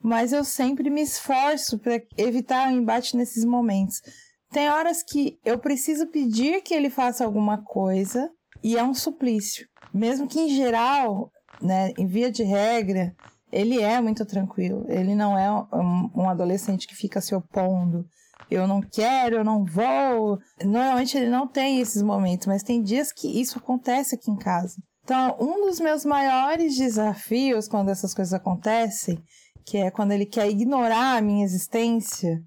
Mas 0.01 0.31
eu 0.31 0.43
sempre 0.43 0.89
me 0.89 1.01
esforço 1.01 1.79
para 1.79 2.01
evitar 2.17 2.67
o 2.67 2.71
embate 2.71 3.17
nesses 3.17 3.43
momentos. 3.43 4.01
Tem 4.51 4.69
horas 4.69 5.03
que 5.03 5.39
eu 5.43 5.59
preciso 5.59 6.07
pedir 6.07 6.61
que 6.61 6.73
ele 6.73 6.89
faça 6.89 7.25
alguma 7.25 7.63
coisa 7.63 8.31
e 8.63 8.77
é 8.77 8.83
um 8.83 8.93
suplício. 8.93 9.67
Mesmo 9.97 10.27
que 10.27 10.39
em 10.39 10.49
geral, 10.49 11.31
né, 11.61 11.91
em 11.97 12.05
via 12.05 12.31
de 12.31 12.43
regra, 12.43 13.15
ele 13.51 13.81
é 13.81 13.99
muito 13.99 14.25
tranquilo. 14.25 14.85
Ele 14.87 15.15
não 15.15 15.37
é 15.37 15.51
um, 15.51 16.09
um 16.15 16.29
adolescente 16.29 16.87
que 16.87 16.95
fica 16.95 17.21
se 17.21 17.33
opondo. 17.33 18.05
Eu 18.49 18.67
não 18.67 18.81
quero, 18.81 19.37
eu 19.37 19.43
não 19.43 19.65
vou. 19.65 20.39
Normalmente 20.63 21.17
ele 21.17 21.29
não 21.29 21.47
tem 21.47 21.81
esses 21.81 22.01
momentos, 22.01 22.47
mas 22.47 22.63
tem 22.63 22.81
dias 22.81 23.11
que 23.11 23.41
isso 23.41 23.57
acontece 23.57 24.15
aqui 24.15 24.31
em 24.31 24.37
casa. 24.37 24.75
Então, 25.03 25.37
um 25.39 25.65
dos 25.65 25.79
meus 25.79 26.03
maiores 26.03 26.75
desafios 26.75 27.67
quando 27.67 27.89
essas 27.89 28.13
coisas 28.13 28.33
acontecem, 28.33 29.17
que 29.65 29.77
é 29.77 29.89
quando 29.89 30.11
ele 30.11 30.25
quer 30.25 30.49
ignorar 30.49 31.17
a 31.17 31.21
minha 31.21 31.45
existência 31.45 32.41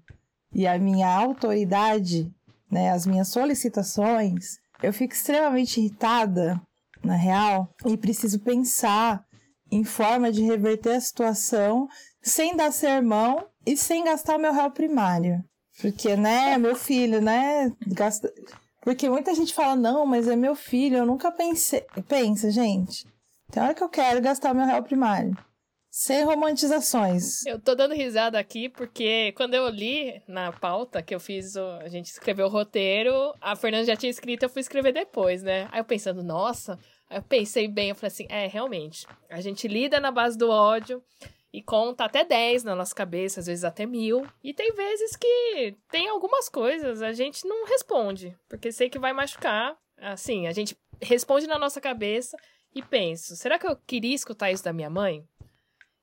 e 0.53 0.67
a 0.67 0.77
minha 0.77 1.07
autoridade, 1.07 2.31
né, 2.69 2.91
as 2.91 3.05
minhas 3.05 3.29
solicitações, 3.29 4.57
eu 4.81 4.93
fico 4.93 5.13
extremamente 5.13 5.79
irritada, 5.79 6.61
na 7.03 7.15
real, 7.15 7.73
e 7.85 7.97
preciso 7.97 8.39
pensar 8.39 9.23
em 9.71 9.83
forma 9.83 10.31
de 10.31 10.43
reverter 10.43 10.95
a 10.95 11.01
situação 11.01 11.87
sem 12.21 12.55
dar 12.55 12.71
sermão 12.71 13.47
e 13.65 13.75
sem 13.77 14.03
gastar 14.03 14.37
o 14.37 14.41
meu 14.41 14.53
réu 14.53 14.69
primário. 14.71 15.43
Porque, 15.81 16.15
né, 16.15 16.57
meu 16.57 16.75
filho, 16.75 17.21
né, 17.21 17.71
gasta... 17.87 18.31
Porque 18.81 19.09
muita 19.09 19.33
gente 19.33 19.53
fala, 19.53 19.75
não, 19.75 20.05
mas 20.05 20.27
é 20.27 20.35
meu 20.35 20.55
filho, 20.55 20.97
eu 20.97 21.05
nunca 21.05 21.31
pensei. 21.31 21.85
Pensa, 22.07 22.49
gente. 22.51 23.07
Tem 23.51 23.61
hora 23.61 23.73
que 23.73 23.83
eu 23.83 23.89
quero 23.89 24.21
gastar 24.21 24.53
meu 24.53 24.65
réu 24.65 24.81
primário. 24.83 25.35
Sem 25.93 26.23
romantizações. 26.23 27.45
Eu 27.45 27.59
tô 27.59 27.75
dando 27.75 27.93
risada 27.93 28.39
aqui 28.39 28.69
porque 28.69 29.33
quando 29.33 29.55
eu 29.55 29.67
li 29.67 30.23
na 30.25 30.49
pauta 30.53 31.03
que 31.03 31.13
eu 31.13 31.19
fiz, 31.19 31.57
o, 31.57 31.65
a 31.81 31.89
gente 31.89 32.05
escreveu 32.05 32.45
o 32.45 32.49
roteiro, 32.49 33.35
a 33.41 33.57
Fernanda 33.57 33.83
já 33.83 33.97
tinha 33.97 34.09
escrito, 34.09 34.43
eu 34.43 34.49
fui 34.49 34.61
escrever 34.61 34.93
depois, 34.93 35.43
né? 35.43 35.67
Aí 35.69 35.81
eu 35.81 35.83
pensando, 35.83 36.23
nossa, 36.23 36.79
aí 37.09 37.17
eu 37.17 37.21
pensei 37.21 37.67
bem, 37.67 37.89
eu 37.89 37.95
falei 37.95 38.07
assim, 38.07 38.25
é, 38.29 38.47
realmente, 38.47 39.05
a 39.29 39.41
gente 39.41 39.67
lida 39.67 39.99
na 39.99 40.11
base 40.11 40.37
do 40.37 40.49
ódio 40.49 41.03
e 41.51 41.61
conta 41.61 42.05
até 42.05 42.23
10 42.23 42.63
na 42.63 42.73
nossa 42.73 42.95
cabeça, 42.95 43.41
às 43.41 43.47
vezes 43.47 43.65
até 43.65 43.85
mil. 43.85 44.25
E 44.41 44.53
tem 44.53 44.71
vezes 44.71 45.17
que 45.17 45.75
tem 45.91 46.07
algumas 46.07 46.47
coisas 46.47 47.01
a 47.01 47.11
gente 47.11 47.45
não 47.45 47.65
responde, 47.65 48.33
porque 48.47 48.71
sei 48.71 48.89
que 48.89 48.97
vai 48.97 49.11
machucar. 49.11 49.77
Assim, 49.97 50.47
a 50.47 50.53
gente 50.53 50.73
responde 51.01 51.47
na 51.47 51.59
nossa 51.59 51.81
cabeça 51.81 52.37
e 52.73 52.81
penso, 52.81 53.35
será 53.35 53.59
que 53.59 53.67
eu 53.67 53.75
queria 53.75 54.15
escutar 54.15 54.51
isso 54.51 54.63
da 54.63 54.71
minha 54.71 54.89
mãe? 54.89 55.27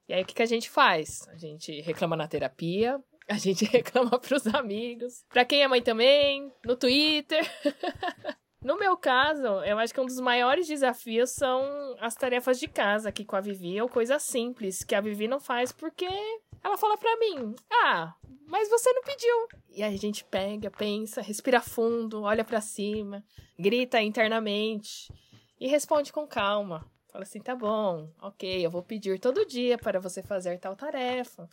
E 0.09 0.15
aí 0.15 0.23
o 0.23 0.27
que, 0.27 0.35
que 0.35 0.43
a 0.43 0.47
gente 0.47 0.71
faz? 0.71 1.29
A 1.29 1.37
gente 1.37 1.81
reclama 1.83 2.17
na 2.17 2.27
terapia, 2.27 2.99
a 3.29 3.37
gente 3.37 3.65
reclama 3.67 4.19
pros 4.19 4.47
amigos, 4.47 5.25
pra 5.29 5.45
quem 5.45 5.62
é 5.62 5.69
mãe 5.69 5.83
também, 5.83 6.50
no 6.65 6.77
Twitter. 6.77 7.45
no 8.65 8.79
meu 8.79 8.97
caso, 8.97 9.47
eu 9.65 9.79
acho 9.79 9.93
que 9.93 10.00
um 10.00 10.07
dos 10.07 10.19
maiores 10.19 10.67
desafios 10.67 11.31
são 11.31 11.62
as 12.00 12.15
tarefas 12.15 12.59
de 12.59 12.67
casa 12.67 13.11
aqui 13.11 13.25
com 13.25 13.37
a 13.37 13.41
Vivi, 13.41 13.81
ou 13.81 13.88
coisas 13.88 14.23
simples 14.23 14.83
que 14.83 14.95
a 14.95 15.00
Vivi 15.00 15.29
não 15.29 15.41
faz 15.41 15.73
porque 15.73 16.09
ela 16.65 16.79
fala 16.79 16.97
pra 16.97 17.17
mim: 17.19 17.55
Ah, 17.85 18.15
mas 18.47 18.71
você 18.71 18.91
não 18.95 19.03
pediu. 19.03 19.49
E 19.69 19.83
aí 19.83 19.95
a 19.95 19.99
gente 19.99 20.25
pega, 20.25 20.71
pensa, 20.71 21.21
respira 21.21 21.61
fundo, 21.61 22.23
olha 22.23 22.45
para 22.45 22.62
cima, 22.62 23.23
grita 23.59 24.00
internamente 24.00 25.12
e 25.61 25.69
responde 25.69 26.12
com 26.12 26.27
calma. 26.27 26.91
Fala 27.11 27.25
assim, 27.25 27.41
tá 27.41 27.57
bom, 27.57 28.11
ok, 28.21 28.65
eu 28.65 28.71
vou 28.71 28.83
pedir 28.83 29.19
todo 29.19 29.47
dia 29.47 29.79
para 29.79 29.99
você 29.99 30.23
fazer 30.23 30.59
tal 30.59 30.77
tarefa. 30.77 31.49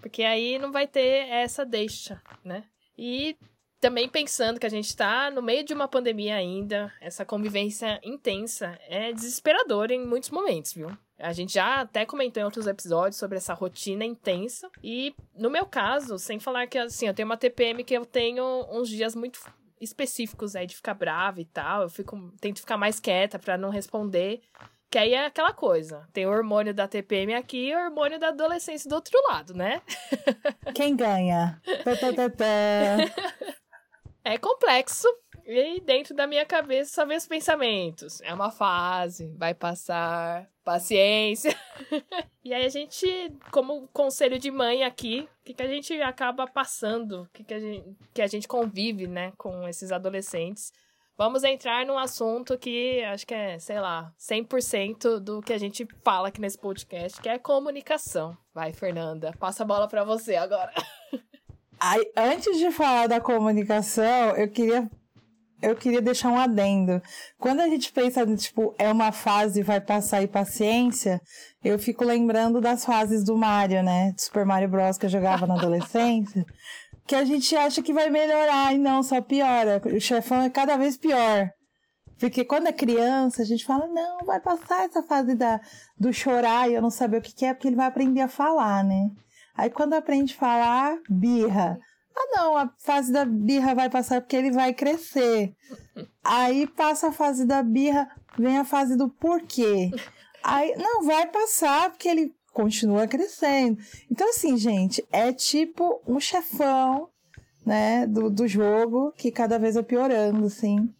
Porque 0.00 0.22
aí 0.22 0.58
não 0.58 0.72
vai 0.72 0.86
ter 0.86 1.28
essa 1.28 1.64
deixa, 1.64 2.22
né? 2.44 2.64
E 2.96 3.36
também 3.80 4.08
pensando 4.08 4.58
que 4.58 4.66
a 4.66 4.70
gente 4.70 4.86
está 4.86 5.30
no 5.30 5.42
meio 5.42 5.64
de 5.64 5.72
uma 5.72 5.86
pandemia 5.86 6.34
ainda, 6.34 6.92
essa 7.00 7.24
convivência 7.24 8.00
intensa 8.02 8.78
é 8.88 9.12
desesperadora 9.12 9.94
em 9.94 10.04
muitos 10.04 10.30
momentos, 10.30 10.72
viu? 10.72 10.90
A 11.18 11.32
gente 11.32 11.54
já 11.54 11.80
até 11.80 12.06
comentou 12.06 12.40
em 12.40 12.44
outros 12.44 12.66
episódios 12.66 13.16
sobre 13.16 13.38
essa 13.38 13.52
rotina 13.52 14.04
intensa. 14.04 14.70
E 14.82 15.14
no 15.34 15.50
meu 15.50 15.66
caso, 15.66 16.16
sem 16.18 16.38
falar 16.38 16.68
que 16.68 16.78
assim, 16.78 17.08
eu 17.08 17.14
tenho 17.14 17.26
uma 17.26 17.36
TPM 17.36 17.82
que 17.82 17.94
eu 17.94 18.06
tenho 18.06 18.44
uns 18.70 18.88
dias 18.88 19.16
muito 19.16 19.40
específicos 19.80 20.54
aí 20.54 20.66
de 20.66 20.76
ficar 20.76 20.94
brava 20.94 21.40
e 21.40 21.44
tal. 21.44 21.82
Eu 21.82 21.88
fico, 21.88 22.32
tento 22.40 22.60
ficar 22.60 22.76
mais 22.76 23.00
quieta 23.00 23.38
para 23.38 23.58
não 23.58 23.70
responder. 23.70 24.40
Que 24.90 24.98
aí 24.98 25.12
é 25.12 25.26
aquela 25.26 25.52
coisa. 25.52 26.08
Tem 26.12 26.26
o 26.26 26.30
hormônio 26.30 26.72
da 26.72 26.88
TPM 26.88 27.34
aqui 27.34 27.68
e 27.68 27.74
o 27.74 27.78
hormônio 27.78 28.18
da 28.18 28.28
adolescência 28.28 28.88
do 28.88 28.94
outro 28.94 29.20
lado, 29.28 29.52
né? 29.52 29.82
Quem 30.74 30.96
ganha? 30.96 31.60
é 34.24 34.38
complexo. 34.38 35.06
E 35.44 35.80
dentro 35.80 36.14
da 36.14 36.26
minha 36.26 36.44
cabeça 36.44 36.94
só 36.94 37.06
vem 37.06 37.16
os 37.16 37.26
pensamentos. 37.26 38.20
É 38.20 38.34
uma 38.34 38.50
fase, 38.50 39.32
vai 39.36 39.54
passar, 39.54 40.46
paciência. 40.62 41.56
e 42.44 42.52
aí 42.52 42.66
a 42.66 42.68
gente, 42.68 43.06
como 43.50 43.88
conselho 43.88 44.38
de 44.38 44.50
mãe 44.50 44.84
aqui, 44.84 45.26
o 45.40 45.44
que, 45.46 45.54
que 45.54 45.62
a 45.62 45.68
gente 45.68 45.98
acaba 46.02 46.46
passando? 46.46 47.22
O 47.22 47.28
que, 47.32 47.44
que, 47.44 47.54
a 47.54 47.60
gente, 47.60 47.96
que 48.12 48.20
a 48.20 48.26
gente 48.26 48.46
convive, 48.46 49.06
né, 49.06 49.32
com 49.38 49.66
esses 49.66 49.90
adolescentes? 49.90 50.70
Vamos 51.18 51.42
entrar 51.42 51.84
num 51.84 51.98
assunto 51.98 52.56
que 52.56 53.02
acho 53.02 53.26
que 53.26 53.34
é, 53.34 53.58
sei 53.58 53.80
lá, 53.80 54.12
100% 54.20 55.18
do 55.18 55.42
que 55.42 55.52
a 55.52 55.58
gente 55.58 55.84
fala 56.04 56.28
aqui 56.28 56.40
nesse 56.40 56.56
podcast, 56.56 57.20
que 57.20 57.28
é 57.28 57.36
comunicação. 57.40 58.38
Vai, 58.54 58.72
Fernanda, 58.72 59.34
passa 59.36 59.64
a 59.64 59.66
bola 59.66 59.88
para 59.88 60.04
você 60.04 60.36
agora. 60.36 60.72
Aí, 61.80 62.08
antes 62.16 62.56
de 62.58 62.70
falar 62.70 63.08
da 63.08 63.20
comunicação, 63.20 64.36
eu 64.36 64.48
queria 64.48 64.88
eu 65.60 65.74
queria 65.74 66.00
deixar 66.00 66.30
um 66.30 66.38
adendo. 66.38 67.02
Quando 67.36 67.58
a 67.60 67.68
gente 67.68 67.92
pensa, 67.92 68.24
tipo, 68.36 68.72
é 68.78 68.88
uma 68.88 69.10
fase, 69.10 69.60
vai 69.60 69.80
passar 69.80 70.22
e 70.22 70.28
paciência, 70.28 71.20
eu 71.64 71.80
fico 71.80 72.04
lembrando 72.04 72.60
das 72.60 72.84
fases 72.84 73.24
do 73.24 73.36
Mario, 73.36 73.82
né? 73.82 74.12
Do 74.12 74.20
Super 74.20 74.46
Mario 74.46 74.68
Bros. 74.68 74.96
que 74.96 75.06
eu 75.06 75.10
jogava 75.10 75.48
na 75.48 75.54
adolescência 75.54 76.46
que 77.08 77.14
a 77.14 77.24
gente 77.24 77.56
acha 77.56 77.82
que 77.82 77.92
vai 77.92 78.10
melhorar 78.10 78.74
e 78.74 78.78
não, 78.78 79.02
só 79.02 79.22
piora. 79.22 79.80
O 79.86 79.98
chefão 79.98 80.42
é 80.42 80.50
cada 80.50 80.76
vez 80.76 80.98
pior. 80.98 81.50
Porque 82.20 82.44
quando 82.44 82.66
é 82.66 82.72
criança, 82.72 83.40
a 83.40 83.44
gente 83.46 83.64
fala, 83.64 83.86
não, 83.86 84.18
vai 84.26 84.38
passar 84.38 84.84
essa 84.84 85.02
fase 85.02 85.34
da, 85.34 85.58
do 85.98 86.12
chorar 86.12 86.68
e 86.68 86.74
eu 86.74 86.82
não 86.82 86.90
saber 86.90 87.16
o 87.16 87.22
que, 87.22 87.34
que 87.34 87.46
é, 87.46 87.54
porque 87.54 87.66
ele 87.66 87.76
vai 87.76 87.86
aprender 87.86 88.20
a 88.20 88.28
falar, 88.28 88.84
né? 88.84 89.08
Aí 89.56 89.70
quando 89.70 89.94
aprende 89.94 90.34
a 90.34 90.38
falar, 90.38 90.98
birra. 91.08 91.78
Ah, 92.14 92.36
não, 92.36 92.58
a 92.58 92.70
fase 92.78 93.10
da 93.10 93.24
birra 93.24 93.74
vai 93.74 93.88
passar 93.88 94.20
porque 94.20 94.36
ele 94.36 94.50
vai 94.50 94.74
crescer. 94.74 95.54
Aí 96.22 96.66
passa 96.66 97.08
a 97.08 97.12
fase 97.12 97.46
da 97.46 97.62
birra, 97.62 98.06
vem 98.38 98.58
a 98.58 98.64
fase 98.64 98.96
do 98.96 99.08
porquê. 99.08 99.90
Aí, 100.42 100.74
não, 100.76 101.04
vai 101.04 101.26
passar 101.26 101.90
porque 101.90 102.08
ele 102.08 102.34
continua 102.58 103.06
crescendo. 103.06 103.78
Então, 104.10 104.28
assim, 104.30 104.56
gente, 104.56 105.04
é 105.12 105.32
tipo 105.32 106.02
um 106.04 106.18
chefão, 106.18 107.08
né, 107.64 108.04
do, 108.04 108.28
do 108.28 108.48
jogo 108.48 109.12
que 109.16 109.30
cada 109.30 109.60
vez 109.60 109.76
vai 109.76 109.84
piorando, 109.84 110.44
assim. 110.44 110.92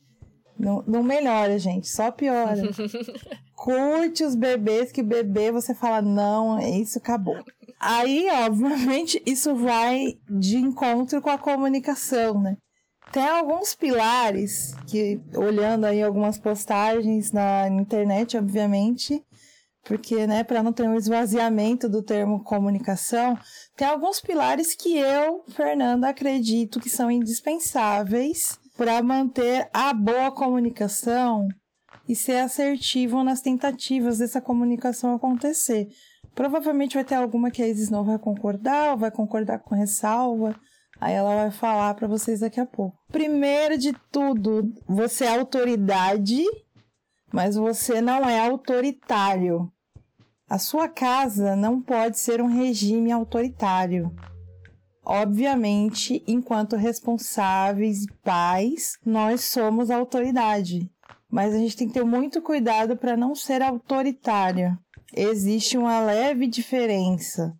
Não, 0.56 0.84
não 0.86 1.02
melhora, 1.02 1.58
gente, 1.58 1.88
só 1.88 2.12
piora. 2.12 2.62
Curte 3.56 4.22
os 4.22 4.36
bebês, 4.36 4.92
que 4.92 5.02
bebê 5.02 5.50
você 5.50 5.74
fala, 5.74 6.00
não, 6.00 6.60
isso 6.60 6.98
acabou. 6.98 7.42
Aí, 7.80 8.28
obviamente, 8.30 9.20
isso 9.26 9.56
vai 9.56 10.14
de 10.30 10.58
encontro 10.58 11.20
com 11.20 11.30
a 11.30 11.38
comunicação, 11.38 12.40
né? 12.40 12.56
Tem 13.10 13.26
alguns 13.26 13.74
pilares 13.74 14.74
que, 14.86 15.20
olhando 15.34 15.86
aí 15.86 16.02
algumas 16.02 16.38
postagens 16.38 17.32
na 17.32 17.66
internet, 17.68 18.36
obviamente, 18.36 19.24
porque, 19.88 20.26
né, 20.26 20.44
para 20.44 20.62
não 20.62 20.70
ter 20.70 20.86
um 20.86 20.94
esvaziamento 20.94 21.88
do 21.88 22.02
termo 22.02 22.44
comunicação, 22.44 23.38
tem 23.74 23.88
alguns 23.88 24.20
pilares 24.20 24.74
que 24.74 24.98
eu, 24.98 25.42
Fernanda, 25.48 26.10
acredito 26.10 26.78
que 26.78 26.90
são 26.90 27.10
indispensáveis 27.10 28.60
para 28.76 29.02
manter 29.02 29.66
a 29.72 29.94
boa 29.94 30.30
comunicação 30.30 31.48
e 32.06 32.14
ser 32.14 32.36
assertivo 32.36 33.24
nas 33.24 33.40
tentativas 33.40 34.18
dessa 34.18 34.42
comunicação 34.42 35.14
acontecer. 35.14 35.88
Provavelmente 36.34 36.94
vai 36.94 37.04
ter 37.04 37.14
alguma 37.14 37.50
que 37.50 37.62
a 37.62 37.66
Isis 37.66 37.88
não 37.88 38.04
vai 38.04 38.18
concordar, 38.18 38.90
ou 38.90 38.98
vai 38.98 39.10
concordar 39.10 39.58
com 39.60 39.74
ressalva. 39.74 40.54
Aí 41.00 41.14
ela 41.14 41.34
vai 41.34 41.50
falar 41.50 41.94
para 41.94 42.06
vocês 42.06 42.40
daqui 42.40 42.60
a 42.60 42.66
pouco. 42.66 42.98
Primeiro 43.10 43.78
de 43.78 43.94
tudo, 44.12 44.70
você 44.86 45.24
é 45.24 45.38
autoridade, 45.38 46.44
mas 47.32 47.56
você 47.56 48.02
não 48.02 48.28
é 48.28 48.38
autoritário. 48.38 49.72
A 50.48 50.58
sua 50.58 50.88
casa 50.88 51.54
não 51.54 51.78
pode 51.78 52.18
ser 52.18 52.40
um 52.40 52.46
regime 52.46 53.12
autoritário. 53.12 54.10
Obviamente, 55.04 56.24
enquanto 56.26 56.74
responsáveis 56.74 58.06
pais, 58.22 58.98
nós 59.04 59.42
somos 59.44 59.90
autoridade. 59.90 60.90
Mas 61.30 61.54
a 61.54 61.58
gente 61.58 61.76
tem 61.76 61.86
que 61.86 61.94
ter 61.94 62.04
muito 62.04 62.40
cuidado 62.40 62.96
para 62.96 63.14
não 63.14 63.34
ser 63.34 63.60
autoritária. 63.60 64.78
Existe 65.14 65.76
uma 65.76 66.00
leve 66.00 66.46
diferença, 66.46 67.54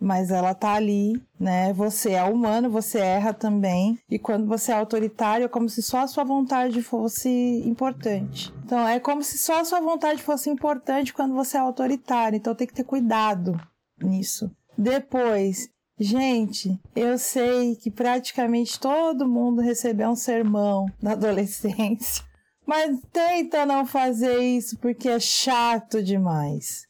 mas 0.00 0.30
ela 0.30 0.54
tá 0.54 0.72
ali, 0.72 1.22
né? 1.38 1.72
Você 1.74 2.12
é 2.12 2.24
humano, 2.24 2.70
você 2.70 2.98
erra 2.98 3.34
também. 3.34 3.98
E 4.08 4.18
quando 4.18 4.46
você 4.46 4.72
é 4.72 4.74
autoritário, 4.74 5.44
é 5.44 5.48
como 5.48 5.68
se 5.68 5.82
só 5.82 5.98
a 5.98 6.06
sua 6.06 6.24
vontade 6.24 6.80
fosse 6.80 7.28
importante. 7.66 8.52
Então, 8.64 8.88
é 8.88 8.98
como 8.98 9.22
se 9.22 9.36
só 9.36 9.60
a 9.60 9.64
sua 9.64 9.80
vontade 9.80 10.22
fosse 10.22 10.48
importante 10.48 11.12
quando 11.12 11.34
você 11.34 11.58
é 11.58 11.60
autoritário. 11.60 12.36
Então, 12.36 12.54
tem 12.54 12.66
que 12.66 12.72
ter 12.72 12.84
cuidado 12.84 13.60
nisso. 14.02 14.50
Depois, 14.78 15.68
gente, 15.98 16.80
eu 16.96 17.18
sei 17.18 17.76
que 17.76 17.90
praticamente 17.90 18.80
todo 18.80 19.28
mundo 19.28 19.60
recebeu 19.60 20.08
um 20.08 20.16
sermão 20.16 20.86
na 21.02 21.12
adolescência. 21.12 22.24
Mas 22.66 22.98
tenta 23.12 23.66
não 23.66 23.84
fazer 23.84 24.38
isso 24.38 24.78
porque 24.78 25.08
é 25.08 25.20
chato 25.20 26.02
demais. 26.02 26.86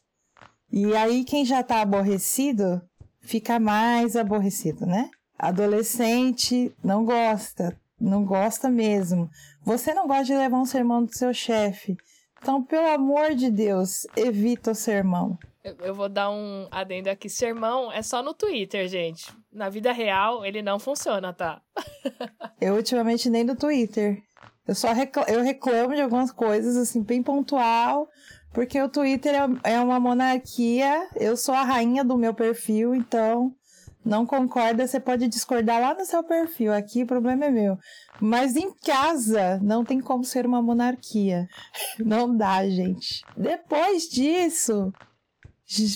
E 0.71 0.95
aí, 0.95 1.25
quem 1.25 1.43
já 1.43 1.61
tá 1.61 1.81
aborrecido, 1.81 2.81
fica 3.21 3.59
mais 3.59 4.15
aborrecido, 4.15 4.85
né? 4.85 5.09
Adolescente 5.37 6.73
não 6.83 7.03
gosta, 7.05 7.75
não 7.99 8.25
gosta 8.25 8.69
mesmo. 8.69 9.29
Você 9.63 9.93
não 9.93 10.07
gosta 10.07 10.25
de 10.25 10.35
levar 10.35 10.59
um 10.59 10.65
sermão 10.65 11.03
do 11.03 11.13
seu 11.15 11.33
chefe. 11.33 11.95
Então, 12.41 12.63
pelo 12.63 12.87
amor 12.87 13.35
de 13.35 13.51
Deus, 13.51 14.05
evita 14.15 14.71
o 14.71 14.75
sermão. 14.75 15.37
Eu 15.63 15.93
vou 15.93 16.09
dar 16.09 16.31
um 16.31 16.67
adendo 16.71 17.09
aqui. 17.09 17.29
Sermão 17.29 17.91
é 17.91 18.01
só 18.01 18.23
no 18.23 18.33
Twitter, 18.33 18.87
gente. 18.87 19.31
Na 19.53 19.69
vida 19.69 19.91
real, 19.91 20.43
ele 20.43 20.61
não 20.61 20.79
funciona, 20.79 21.31
tá? 21.33 21.61
eu 22.59 22.75
ultimamente 22.75 23.29
nem 23.29 23.43
no 23.43 23.55
Twitter. 23.55 24.23
Eu 24.67 24.73
só 24.73 24.91
reclamo, 24.91 25.29
eu 25.29 25.43
reclamo 25.43 25.93
de 25.93 26.01
algumas 26.01 26.31
coisas, 26.31 26.77
assim, 26.77 27.03
bem 27.03 27.21
pontual, 27.21 28.07
porque 28.53 28.81
o 28.81 28.89
Twitter 28.89 29.33
é, 29.33 29.73
é 29.73 29.79
uma 29.79 29.99
monarquia. 29.99 31.07
Eu 31.15 31.37
sou 31.37 31.55
a 31.55 31.63
rainha 31.63 32.03
do 32.03 32.17
meu 32.17 32.33
perfil, 32.33 32.93
então 32.93 33.55
não 34.03 34.25
concorda, 34.25 34.87
você 34.87 34.99
pode 34.99 35.27
discordar 35.27 35.79
lá 35.79 35.93
no 35.93 36.05
seu 36.05 36.23
perfil. 36.23 36.73
Aqui 36.73 37.03
o 37.03 37.07
problema 37.07 37.45
é 37.45 37.51
meu. 37.51 37.77
Mas 38.19 38.55
em 38.55 38.73
casa 38.73 39.59
não 39.61 39.85
tem 39.85 39.99
como 39.99 40.23
ser 40.23 40.45
uma 40.45 40.61
monarquia. 40.61 41.47
Não 41.99 42.35
dá, 42.35 42.67
gente. 42.67 43.23
Depois 43.37 44.03
disso, 44.03 44.91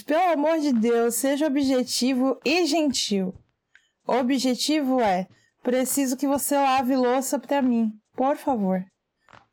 pelo 0.05 0.33
amor 0.33 0.59
de 0.59 0.71
Deus, 0.71 1.15
seja 1.15 1.47
objetivo 1.47 2.39
e 2.45 2.65
gentil. 2.65 3.33
Objetivo 4.07 5.01
é: 5.01 5.27
preciso 5.63 6.15
que 6.15 6.27
você 6.27 6.55
lave 6.55 6.95
louça 6.95 7.39
para 7.39 7.61
mim, 7.61 7.91
por 8.15 8.37
favor. 8.37 8.83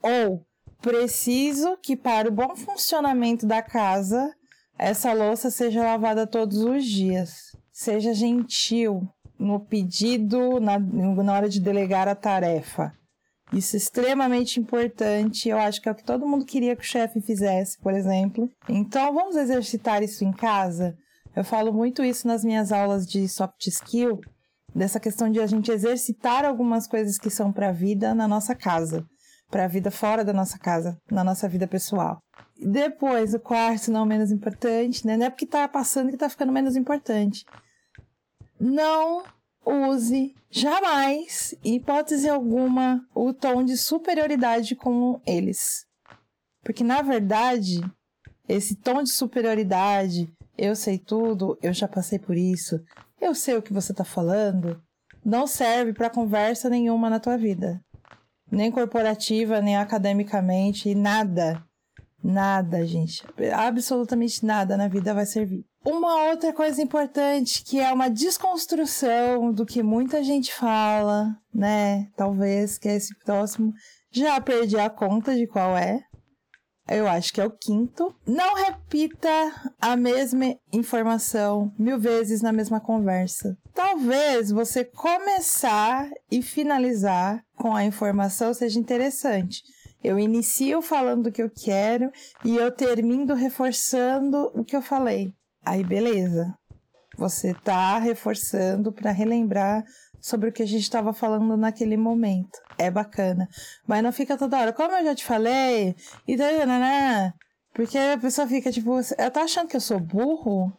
Ou 0.02 0.46
preciso 0.82 1.78
que 1.80 1.96
para 1.96 2.28
o 2.28 2.32
bom 2.32 2.54
funcionamento 2.56 3.46
da 3.46 3.62
casa, 3.62 4.34
essa 4.76 5.12
louça 5.12 5.50
seja 5.50 5.82
lavada 5.82 6.26
todos 6.26 6.58
os 6.58 6.84
dias. 6.84 7.56
Seja 7.72 8.12
gentil 8.12 9.08
no 9.38 9.60
pedido, 9.60 10.60
na, 10.60 10.78
na 10.78 11.32
hora 11.32 11.48
de 11.48 11.60
delegar 11.60 12.08
a 12.08 12.14
tarefa. 12.14 12.92
Isso 13.52 13.76
é 13.76 13.78
extremamente 13.78 14.58
importante. 14.58 15.48
Eu 15.48 15.58
acho 15.58 15.80
que 15.80 15.88
é 15.88 15.92
o 15.92 15.94
que 15.94 16.04
todo 16.04 16.26
mundo 16.26 16.44
queria 16.44 16.74
que 16.74 16.82
o 16.82 16.86
chefe 16.86 17.20
fizesse, 17.20 17.78
por 17.78 17.92
exemplo. 17.92 18.50
Então, 18.68 19.14
vamos 19.14 19.36
exercitar 19.36 20.02
isso 20.02 20.24
em 20.24 20.32
casa? 20.32 20.96
Eu 21.34 21.44
falo 21.44 21.72
muito 21.72 22.02
isso 22.02 22.26
nas 22.26 22.44
minhas 22.44 22.72
aulas 22.72 23.06
de 23.06 23.28
soft 23.28 23.66
skill, 23.66 24.20
dessa 24.74 25.00
questão 25.00 25.30
de 25.30 25.40
a 25.40 25.46
gente 25.46 25.70
exercitar 25.70 26.44
algumas 26.44 26.86
coisas 26.86 27.18
que 27.18 27.30
são 27.30 27.52
para 27.52 27.68
a 27.68 27.72
vida 27.72 28.14
na 28.14 28.26
nossa 28.26 28.54
casa, 28.54 29.06
para 29.52 29.66
a 29.66 29.68
vida 29.68 29.90
fora 29.90 30.24
da 30.24 30.32
nossa 30.32 30.58
casa, 30.58 30.96
na 31.10 31.22
nossa 31.22 31.46
vida 31.46 31.68
pessoal. 31.68 32.18
Depois, 32.58 33.34
o 33.34 33.38
quarto, 33.38 33.92
não 33.92 34.06
menos 34.06 34.32
importante, 34.32 35.06
né? 35.06 35.14
Não 35.14 35.26
é 35.26 35.30
porque 35.30 35.46
tá 35.46 35.68
passando 35.68 36.10
que 36.10 36.16
tá 36.16 36.28
ficando 36.30 36.50
menos 36.50 36.74
importante. 36.74 37.44
Não 38.58 39.22
use 39.64 40.34
jamais, 40.50 41.54
em 41.62 41.76
hipótese 41.76 42.30
alguma, 42.30 43.06
o 43.14 43.34
tom 43.34 43.62
de 43.62 43.76
superioridade 43.76 44.74
com 44.74 45.20
eles. 45.26 45.84
Porque, 46.64 46.82
na 46.82 47.02
verdade, 47.02 47.80
esse 48.48 48.74
tom 48.74 49.02
de 49.02 49.10
superioridade, 49.10 50.32
eu 50.56 50.74
sei 50.74 50.98
tudo, 50.98 51.58
eu 51.60 51.74
já 51.74 51.86
passei 51.86 52.18
por 52.18 52.36
isso, 52.38 52.80
eu 53.20 53.34
sei 53.34 53.56
o 53.56 53.62
que 53.62 53.72
você 53.72 53.92
está 53.92 54.04
falando, 54.04 54.82
não 55.22 55.46
serve 55.46 55.92
para 55.92 56.08
conversa 56.08 56.70
nenhuma 56.70 57.10
na 57.10 57.20
tua 57.20 57.36
vida. 57.36 57.82
Nem 58.52 58.70
corporativa, 58.70 59.62
nem 59.62 59.76
academicamente, 59.76 60.94
nada. 60.94 61.64
Nada, 62.22 62.86
gente. 62.86 63.24
Absolutamente 63.52 64.44
nada 64.46 64.76
na 64.76 64.86
vida 64.86 65.12
vai 65.12 65.26
servir. 65.26 65.64
Uma 65.84 66.28
outra 66.28 66.52
coisa 66.52 66.80
importante 66.80 67.64
que 67.64 67.80
é 67.80 67.92
uma 67.92 68.08
desconstrução 68.08 69.52
do 69.52 69.66
que 69.66 69.82
muita 69.82 70.22
gente 70.22 70.54
fala, 70.54 71.36
né? 71.52 72.06
Talvez 72.16 72.78
que 72.78 72.88
é 72.88 72.94
esse 72.94 73.12
próximo. 73.24 73.72
Já 74.12 74.40
perdi 74.40 74.78
a 74.78 74.88
conta 74.88 75.34
de 75.34 75.46
qual 75.48 75.76
é. 75.76 76.00
Eu 76.88 77.06
acho 77.06 77.32
que 77.32 77.40
é 77.40 77.46
o 77.46 77.50
quinto. 77.50 78.14
Não 78.26 78.54
repita 78.54 79.72
a 79.80 79.96
mesma 79.96 80.56
informação 80.72 81.72
mil 81.78 81.98
vezes 81.98 82.42
na 82.42 82.52
mesma 82.52 82.80
conversa. 82.80 83.56
Talvez 83.72 84.50
você 84.50 84.84
começar 84.84 86.10
e 86.30 86.42
finalizar 86.42 87.42
com 87.56 87.74
a 87.74 87.84
informação 87.84 88.52
seja 88.52 88.78
interessante. 88.78 89.62
Eu 90.02 90.18
inicio 90.18 90.82
falando 90.82 91.28
o 91.28 91.32
que 91.32 91.42
eu 91.42 91.50
quero 91.50 92.10
e 92.44 92.56
eu 92.56 92.72
termino 92.72 93.34
reforçando 93.34 94.50
o 94.52 94.64
que 94.64 94.74
eu 94.74 94.82
falei. 94.82 95.32
Aí, 95.64 95.84
beleza. 95.84 96.52
Você 97.16 97.54
tá 97.54 97.98
reforçando 97.98 98.92
para 98.92 99.12
relembrar 99.12 99.84
sobre 100.22 100.48
o 100.48 100.52
que 100.52 100.62
a 100.62 100.66
gente 100.66 100.82
estava 100.82 101.12
falando 101.12 101.56
naquele 101.56 101.96
momento. 101.96 102.58
É 102.78 102.90
bacana. 102.90 103.48
Mas 103.87 104.02
não 104.02 104.12
fica 104.12 104.38
toda 104.38 104.58
hora, 104.58 104.72
como 104.72 104.96
eu 104.96 105.04
já 105.04 105.14
te 105.14 105.24
falei, 105.24 105.96
e 106.26 106.37
daí, 106.37 106.64
né? 106.64 107.32
Porque 107.74 107.98
a 107.98 108.16
pessoa 108.16 108.46
fica 108.46 108.70
tipo, 108.70 108.92
eu 109.18 109.30
tô 109.30 109.40
achando 109.40 109.68
que 109.68 109.76
eu 109.76 109.80
sou 109.80 109.98
burro? 109.98 110.72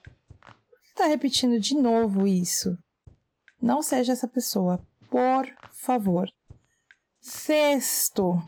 Tá 0.96 1.08
repetindo 1.08 1.60
de 1.60 1.76
novo 1.76 2.26
isso? 2.26 2.78
Não 3.62 3.82
seja 3.82 4.14
essa 4.14 4.28
pessoa, 4.28 4.80
por 5.10 5.46
favor. 5.72 6.30
Sexto. 7.20 8.42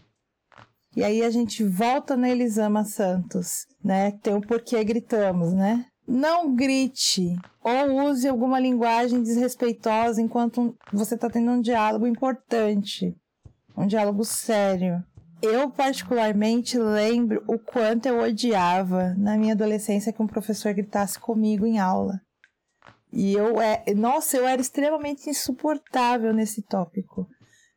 E 0.95 1.03
aí 1.03 1.23
a 1.23 1.29
gente 1.29 1.63
volta 1.63 2.15
na 2.15 2.29
Elisama 2.29 2.85
Santos, 2.85 3.65
né? 3.83 4.11
Tem 4.23 4.33
o 4.33 4.37
um 4.37 4.41
porquê 4.41 4.81
gritamos, 4.83 5.51
né? 5.53 5.85
Não 6.07 6.53
grite 6.53 7.35
ou 7.63 8.09
use 8.09 8.27
alguma 8.27 8.59
linguagem 8.59 9.23
desrespeitosa 9.23 10.21
enquanto 10.21 10.77
você 10.93 11.15
está 11.15 11.29
tendo 11.29 11.51
um 11.51 11.61
diálogo 11.61 12.05
importante, 12.05 13.15
um 13.75 13.87
diálogo 13.87 14.23
sério. 14.23 15.03
Eu, 15.41 15.69
particularmente, 15.69 16.77
lembro 16.77 17.43
o 17.47 17.59
quanto 17.59 18.05
eu 18.05 18.19
odiava 18.19 19.13
na 19.17 19.37
minha 19.37 19.53
adolescência 19.53 20.13
que 20.13 20.21
um 20.21 20.27
professor 20.27 20.73
gritasse 20.73 21.19
comigo 21.19 21.65
em 21.65 21.79
aula. 21.79 22.21
E 23.11 23.33
eu, 23.33 23.61
é, 23.61 23.83
nossa, 23.95 24.37
eu 24.37 24.47
era 24.47 24.61
extremamente 24.61 25.29
insuportável 25.29 26.33
nesse 26.33 26.61
tópico. 26.61 27.27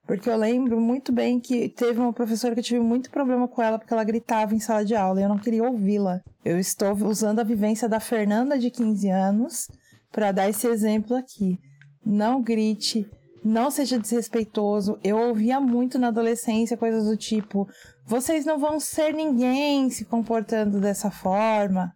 Porque 0.08 0.30
eu 0.30 0.38
lembro 0.38 0.80
muito 0.80 1.12
bem 1.12 1.38
que 1.38 1.68
teve 1.68 2.00
uma 2.00 2.14
professora 2.14 2.54
que 2.54 2.60
eu 2.60 2.64
tive 2.64 2.80
muito 2.80 3.10
problema 3.10 3.46
com 3.46 3.60
ela 3.60 3.78
porque 3.78 3.92
ela 3.92 4.02
gritava 4.02 4.54
em 4.54 4.58
sala 4.58 4.82
de 4.82 4.94
aula 4.94 5.20
e 5.20 5.22
eu 5.22 5.28
não 5.28 5.36
queria 5.36 5.62
ouvi-la. 5.62 6.22
Eu 6.42 6.58
estou 6.58 6.94
usando 7.06 7.40
a 7.40 7.44
vivência 7.44 7.86
da 7.86 8.00
Fernanda 8.00 8.58
de 8.58 8.70
15 8.70 9.06
anos 9.10 9.68
para 10.10 10.32
dar 10.32 10.48
esse 10.48 10.66
exemplo 10.66 11.14
aqui. 11.14 11.58
Não 12.02 12.40
grite, 12.40 13.06
não 13.44 13.70
seja 13.70 13.98
desrespeitoso. 13.98 14.98
Eu 15.04 15.18
ouvia 15.18 15.60
muito 15.60 15.98
na 15.98 16.08
adolescência 16.08 16.74
coisas 16.74 17.04
do 17.04 17.14
tipo: 17.14 17.68
vocês 18.06 18.46
não 18.46 18.58
vão 18.58 18.80
ser 18.80 19.12
ninguém 19.12 19.90
se 19.90 20.06
comportando 20.06 20.80
dessa 20.80 21.10
forma 21.10 21.92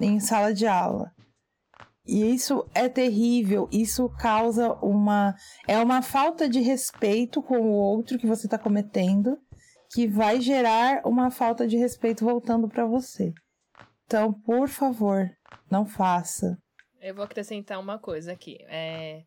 em 0.00 0.18
sala 0.18 0.52
de 0.52 0.66
aula. 0.66 1.12
E 2.06 2.34
isso 2.34 2.68
é 2.74 2.88
terrível, 2.88 3.68
isso 3.70 4.08
causa 4.18 4.72
uma. 4.82 5.34
É 5.68 5.78
uma 5.78 6.02
falta 6.02 6.48
de 6.48 6.60
respeito 6.60 7.40
com 7.42 7.60
o 7.60 7.72
outro 7.72 8.18
que 8.18 8.26
você 8.26 8.46
está 8.46 8.58
cometendo, 8.58 9.38
que 9.92 10.08
vai 10.08 10.40
gerar 10.40 11.06
uma 11.06 11.30
falta 11.30 11.66
de 11.66 11.76
respeito 11.76 12.24
voltando 12.24 12.68
para 12.68 12.84
você. 12.84 13.32
Então, 14.06 14.32
por 14.32 14.68
favor, 14.68 15.30
não 15.70 15.86
faça. 15.86 16.58
Eu 17.00 17.14
vou 17.14 17.24
acrescentar 17.24 17.78
uma 17.80 17.98
coisa 17.98 18.32
aqui. 18.32 18.58
É... 18.68 19.22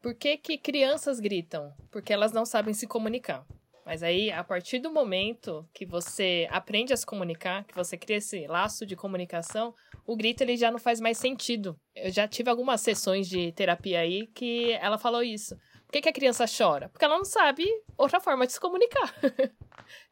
Por 0.00 0.14
que, 0.14 0.36
que 0.36 0.58
crianças 0.58 1.18
gritam? 1.18 1.72
Porque 1.90 2.12
elas 2.12 2.32
não 2.32 2.44
sabem 2.44 2.72
se 2.72 2.86
comunicar. 2.86 3.44
Mas 3.88 4.02
aí, 4.02 4.30
a 4.30 4.44
partir 4.44 4.80
do 4.80 4.90
momento 4.90 5.66
que 5.72 5.86
você 5.86 6.46
aprende 6.50 6.92
a 6.92 6.96
se 6.96 7.06
comunicar, 7.06 7.64
que 7.64 7.74
você 7.74 7.96
cria 7.96 8.18
esse 8.18 8.46
laço 8.46 8.84
de 8.84 8.94
comunicação, 8.94 9.74
o 10.04 10.14
grito 10.14 10.42
ele 10.42 10.58
já 10.58 10.70
não 10.70 10.78
faz 10.78 11.00
mais 11.00 11.16
sentido. 11.16 11.74
Eu 11.94 12.10
já 12.10 12.28
tive 12.28 12.50
algumas 12.50 12.82
sessões 12.82 13.26
de 13.26 13.50
terapia 13.52 14.00
aí 14.00 14.26
que 14.26 14.72
ela 14.72 14.98
falou 14.98 15.22
isso. 15.22 15.56
Por 15.86 15.92
que, 15.92 16.02
que 16.02 16.08
a 16.10 16.12
criança 16.12 16.44
chora? 16.44 16.90
Porque 16.90 17.02
ela 17.02 17.16
não 17.16 17.24
sabe 17.24 17.64
outra 17.96 18.20
forma 18.20 18.46
de 18.46 18.52
se 18.52 18.60
comunicar. 18.60 19.10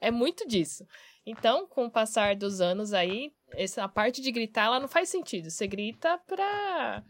é 0.01 0.11
muito 0.11 0.49
disso. 0.49 0.87
Então, 1.27 1.67
com 1.67 1.85
o 1.85 1.91
passar 1.91 2.35
dos 2.35 2.62
anos 2.62 2.95
aí, 2.95 3.31
essa 3.53 3.87
parte 3.87 4.23
de 4.23 4.33
gritar, 4.33 4.65
ela 4.69 4.81
não 4.81 4.89
faz 4.89 5.11
sentido. 5.11 5.51
Você 5.51 5.67
grita 5.67 6.19
pra 6.27 7.05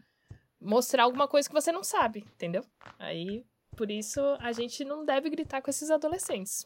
mostrar 0.59 1.03
alguma 1.03 1.29
coisa 1.29 1.47
que 1.47 1.55
você 1.55 1.71
não 1.71 1.81
sabe, 1.81 2.25
entendeu? 2.35 2.65
Aí 2.99 3.45
por 3.77 3.91
isso, 3.91 4.19
a 4.39 4.51
gente 4.51 4.83
não 4.83 5.05
deve 5.05 5.29
gritar 5.29 5.61
com 5.61 5.69
esses 5.69 5.91
adolescentes. 5.91 6.65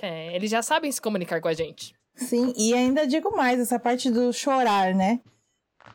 É, 0.00 0.34
eles 0.34 0.50
já 0.50 0.62
sabem 0.62 0.90
se 0.90 1.00
comunicar 1.00 1.42
com 1.42 1.48
a 1.48 1.52
gente. 1.52 1.94
Sim, 2.16 2.54
e 2.56 2.72
ainda 2.72 3.06
digo 3.06 3.36
mais, 3.36 3.60
essa 3.60 3.78
parte 3.78 4.10
do 4.10 4.32
chorar, 4.32 4.94
né? 4.94 5.20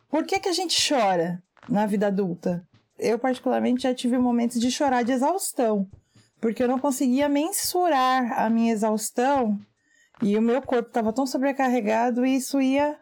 Por 0.10 0.26
que, 0.26 0.39
que 0.39 0.48
a 0.48 0.54
gente 0.54 0.78
chora 0.88 1.42
na 1.68 1.88
vida 1.88 2.08
adulta? 2.08 2.66
Eu, 3.00 3.18
particularmente, 3.18 3.84
já 3.84 3.96
tive 3.96 4.18
momentos 4.18 4.62
de 4.62 4.70
chorar 4.70 5.04
de 5.04 5.12
exaustão, 5.12 5.89
porque 6.39 6.62
eu 6.62 6.68
não 6.68 6.78
conseguia 6.78 7.28
mensurar 7.28 8.39
a 8.39 8.50
minha 8.50 8.72
exaustão 8.72 9.60
e 10.22 10.38
o 10.38 10.42
meu 10.42 10.62
corpo 10.62 10.89
estava 10.89 11.12
tão 11.12 11.26
sobrecarregado 11.26 12.24
e 12.26 12.36
isso 12.36 12.62
ia. 12.62 12.98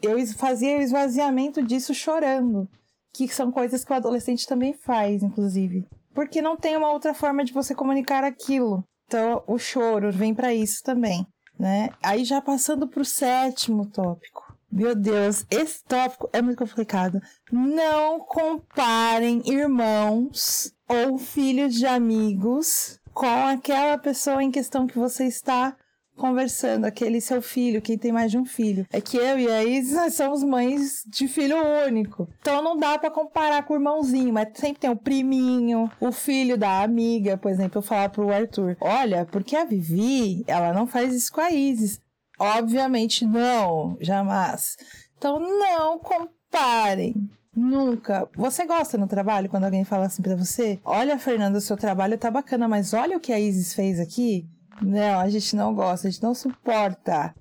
Eu 0.00 0.26
fazia 0.28 0.78
o 0.78 0.80
esvaziamento 0.80 1.62
disso 1.62 1.94
chorando, 1.94 2.66
que 3.12 3.28
são 3.28 3.52
coisas 3.52 3.84
que 3.84 3.92
o 3.92 3.96
adolescente 3.96 4.46
também 4.46 4.72
faz, 4.72 5.22
inclusive 5.22 5.86
porque 6.14 6.42
não 6.42 6.56
tem 6.56 6.76
uma 6.76 6.90
outra 6.90 7.14
forma 7.14 7.44
de 7.44 7.52
você 7.52 7.74
comunicar 7.74 8.24
aquilo. 8.24 8.84
Então, 9.06 9.42
o 9.46 9.58
choro 9.58 10.12
vem 10.12 10.34
para 10.34 10.54
isso 10.54 10.82
também, 10.84 11.26
né? 11.58 11.90
Aí 12.02 12.24
já 12.24 12.40
passando 12.40 12.86
para 12.86 13.02
o 13.02 13.04
sétimo 13.04 13.86
tópico. 13.86 14.50
Meu 14.70 14.94
Deus, 14.94 15.44
esse 15.50 15.82
tópico 15.84 16.30
é 16.32 16.40
muito 16.40 16.58
complicado. 16.58 17.20
Não 17.50 18.20
comparem 18.20 19.42
irmãos 19.44 20.72
ou 20.88 21.18
filhos 21.18 21.74
de 21.74 21.86
amigos 21.86 23.00
com 23.12 23.46
aquela 23.46 23.98
pessoa 23.98 24.42
em 24.44 24.50
questão 24.50 24.86
que 24.86 24.96
você 24.96 25.26
está 25.26 25.76
conversando, 26.20 26.84
aquele 26.84 27.20
seu 27.20 27.40
filho, 27.40 27.80
quem 27.82 27.98
tem 27.98 28.12
mais 28.12 28.30
de 28.30 28.38
um 28.38 28.44
filho. 28.44 28.86
É 28.92 29.00
que 29.00 29.16
eu 29.16 29.38
e 29.38 29.50
a 29.50 29.64
Isis, 29.64 29.94
nós 29.94 30.14
somos 30.14 30.44
mães 30.44 31.02
de 31.06 31.26
filho 31.26 31.56
único. 31.86 32.28
Então 32.40 32.62
não 32.62 32.76
dá 32.76 32.98
para 32.98 33.10
comparar 33.10 33.64
com 33.64 33.72
o 33.72 33.76
irmãozinho, 33.76 34.32
mas 34.32 34.48
sempre 34.54 34.80
tem 34.80 34.90
o 34.90 34.96
priminho, 34.96 35.90
o 35.98 36.12
filho 36.12 36.56
da 36.56 36.82
amiga, 36.82 37.36
por 37.36 37.50
exemplo, 37.50 37.78
eu 37.78 37.82
falar 37.82 38.10
pro 38.10 38.32
Arthur: 38.32 38.76
olha, 38.80 39.24
porque 39.24 39.56
a 39.56 39.64
Vivi, 39.64 40.44
ela 40.46 40.72
não 40.72 40.86
faz 40.86 41.14
isso 41.14 41.32
com 41.32 41.40
a 41.40 41.50
Isis. 41.50 42.00
Obviamente 42.38 43.26
não, 43.26 43.96
jamais. 44.00 44.76
Então 45.16 45.38
não 45.38 45.98
comparem. 45.98 47.14
Nunca. 47.54 48.28
Você 48.36 48.64
gosta 48.64 48.96
no 48.96 49.08
trabalho 49.08 49.48
quando 49.48 49.64
alguém 49.64 49.84
fala 49.84 50.06
assim 50.06 50.22
para 50.22 50.36
você? 50.36 50.78
Olha, 50.84 51.18
Fernanda, 51.18 51.58
o 51.58 51.60
seu 51.60 51.76
trabalho 51.76 52.16
tá 52.16 52.30
bacana, 52.30 52.68
mas 52.68 52.94
olha 52.94 53.16
o 53.16 53.20
que 53.20 53.32
a 53.32 53.40
Isis 53.40 53.74
fez 53.74 53.98
aqui. 53.98 54.48
Não, 54.82 55.20
a 55.20 55.28
gente 55.28 55.54
não 55.54 55.74
gosta, 55.74 56.08
a 56.08 56.10
gente 56.10 56.22
não 56.22 56.34
suporta. 56.34 57.34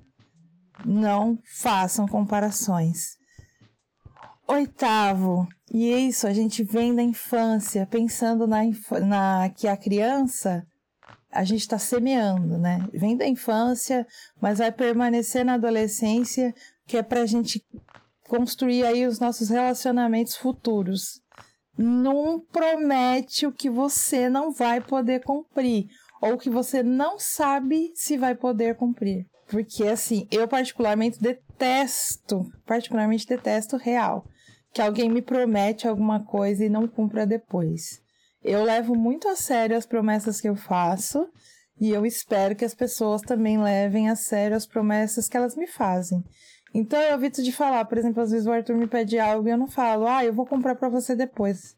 Não 0.85 1.37
façam 1.43 2.07
comparações. 2.07 3.17
Oitavo, 4.47 5.47
e 5.71 5.91
é 5.91 5.99
isso, 5.99 6.25
a 6.25 6.33
gente 6.33 6.63
vem 6.63 6.95
da 6.95 7.03
infância, 7.03 7.85
pensando 7.85 8.47
na, 8.47 8.61
na 9.05 9.49
que 9.49 9.67
a 9.67 9.77
criança, 9.77 10.65
a 11.31 11.43
gente 11.43 11.61
está 11.61 11.77
semeando, 11.77 12.57
né? 12.57 12.87
Vem 12.91 13.15
da 13.15 13.27
infância, 13.27 14.07
mas 14.41 14.57
vai 14.57 14.71
permanecer 14.71 15.45
na 15.45 15.53
adolescência, 15.53 16.53
que 16.87 16.97
é 16.97 17.03
para 17.03 17.21
a 17.21 17.25
gente 17.25 17.63
construir 18.27 18.83
aí 18.85 19.05
os 19.05 19.19
nossos 19.19 19.49
relacionamentos 19.49 20.35
futuros. 20.35 21.21
Não 21.77 22.39
promete 22.51 23.45
o 23.45 23.51
que 23.51 23.69
você 23.69 24.29
não 24.29 24.51
vai 24.51 24.81
poder 24.81 25.23
cumprir 25.23 25.87
ou 26.21 26.37
que 26.37 26.49
você 26.49 26.83
não 26.83 27.17
sabe 27.17 27.91
se 27.95 28.17
vai 28.17 28.35
poder 28.35 28.75
cumprir. 28.75 29.25
Porque, 29.47 29.83
assim, 29.85 30.27
eu 30.31 30.47
particularmente 30.47 31.19
detesto, 31.19 32.45
particularmente 32.65 33.25
detesto 33.25 33.77
real, 33.77 34.23
que 34.73 34.81
alguém 34.81 35.09
me 35.09 35.21
promete 35.21 35.87
alguma 35.87 36.23
coisa 36.23 36.63
e 36.63 36.69
não 36.69 36.87
cumpra 36.87 37.25
depois. 37.25 37.99
Eu 38.43 38.63
levo 38.63 38.95
muito 38.95 39.27
a 39.27 39.35
sério 39.35 39.75
as 39.75 39.85
promessas 39.85 40.39
que 40.39 40.47
eu 40.47 40.55
faço 40.55 41.27
e 41.79 41.89
eu 41.89 42.05
espero 42.05 42.55
que 42.55 42.65
as 42.65 42.75
pessoas 42.75 43.21
também 43.21 43.61
levem 43.61 44.09
a 44.09 44.15
sério 44.15 44.55
as 44.55 44.65
promessas 44.65 45.27
que 45.27 45.35
elas 45.35 45.55
me 45.55 45.67
fazem. 45.67 46.23
Então 46.73 47.01
eu 47.01 47.15
evito 47.15 47.41
de 47.41 47.51
falar, 47.51 47.83
por 47.85 47.97
exemplo, 47.97 48.21
às 48.21 48.31
vezes 48.31 48.45
o 48.45 48.51
Arthur 48.51 48.75
me 48.75 48.87
pede 48.87 49.17
algo 49.17 49.47
e 49.47 49.51
eu 49.51 49.57
não 49.57 49.67
falo, 49.67 50.07
ah, 50.07 50.23
eu 50.23 50.33
vou 50.33 50.45
comprar 50.45 50.75
para 50.75 50.89
você 50.89 51.15
depois. 51.15 51.75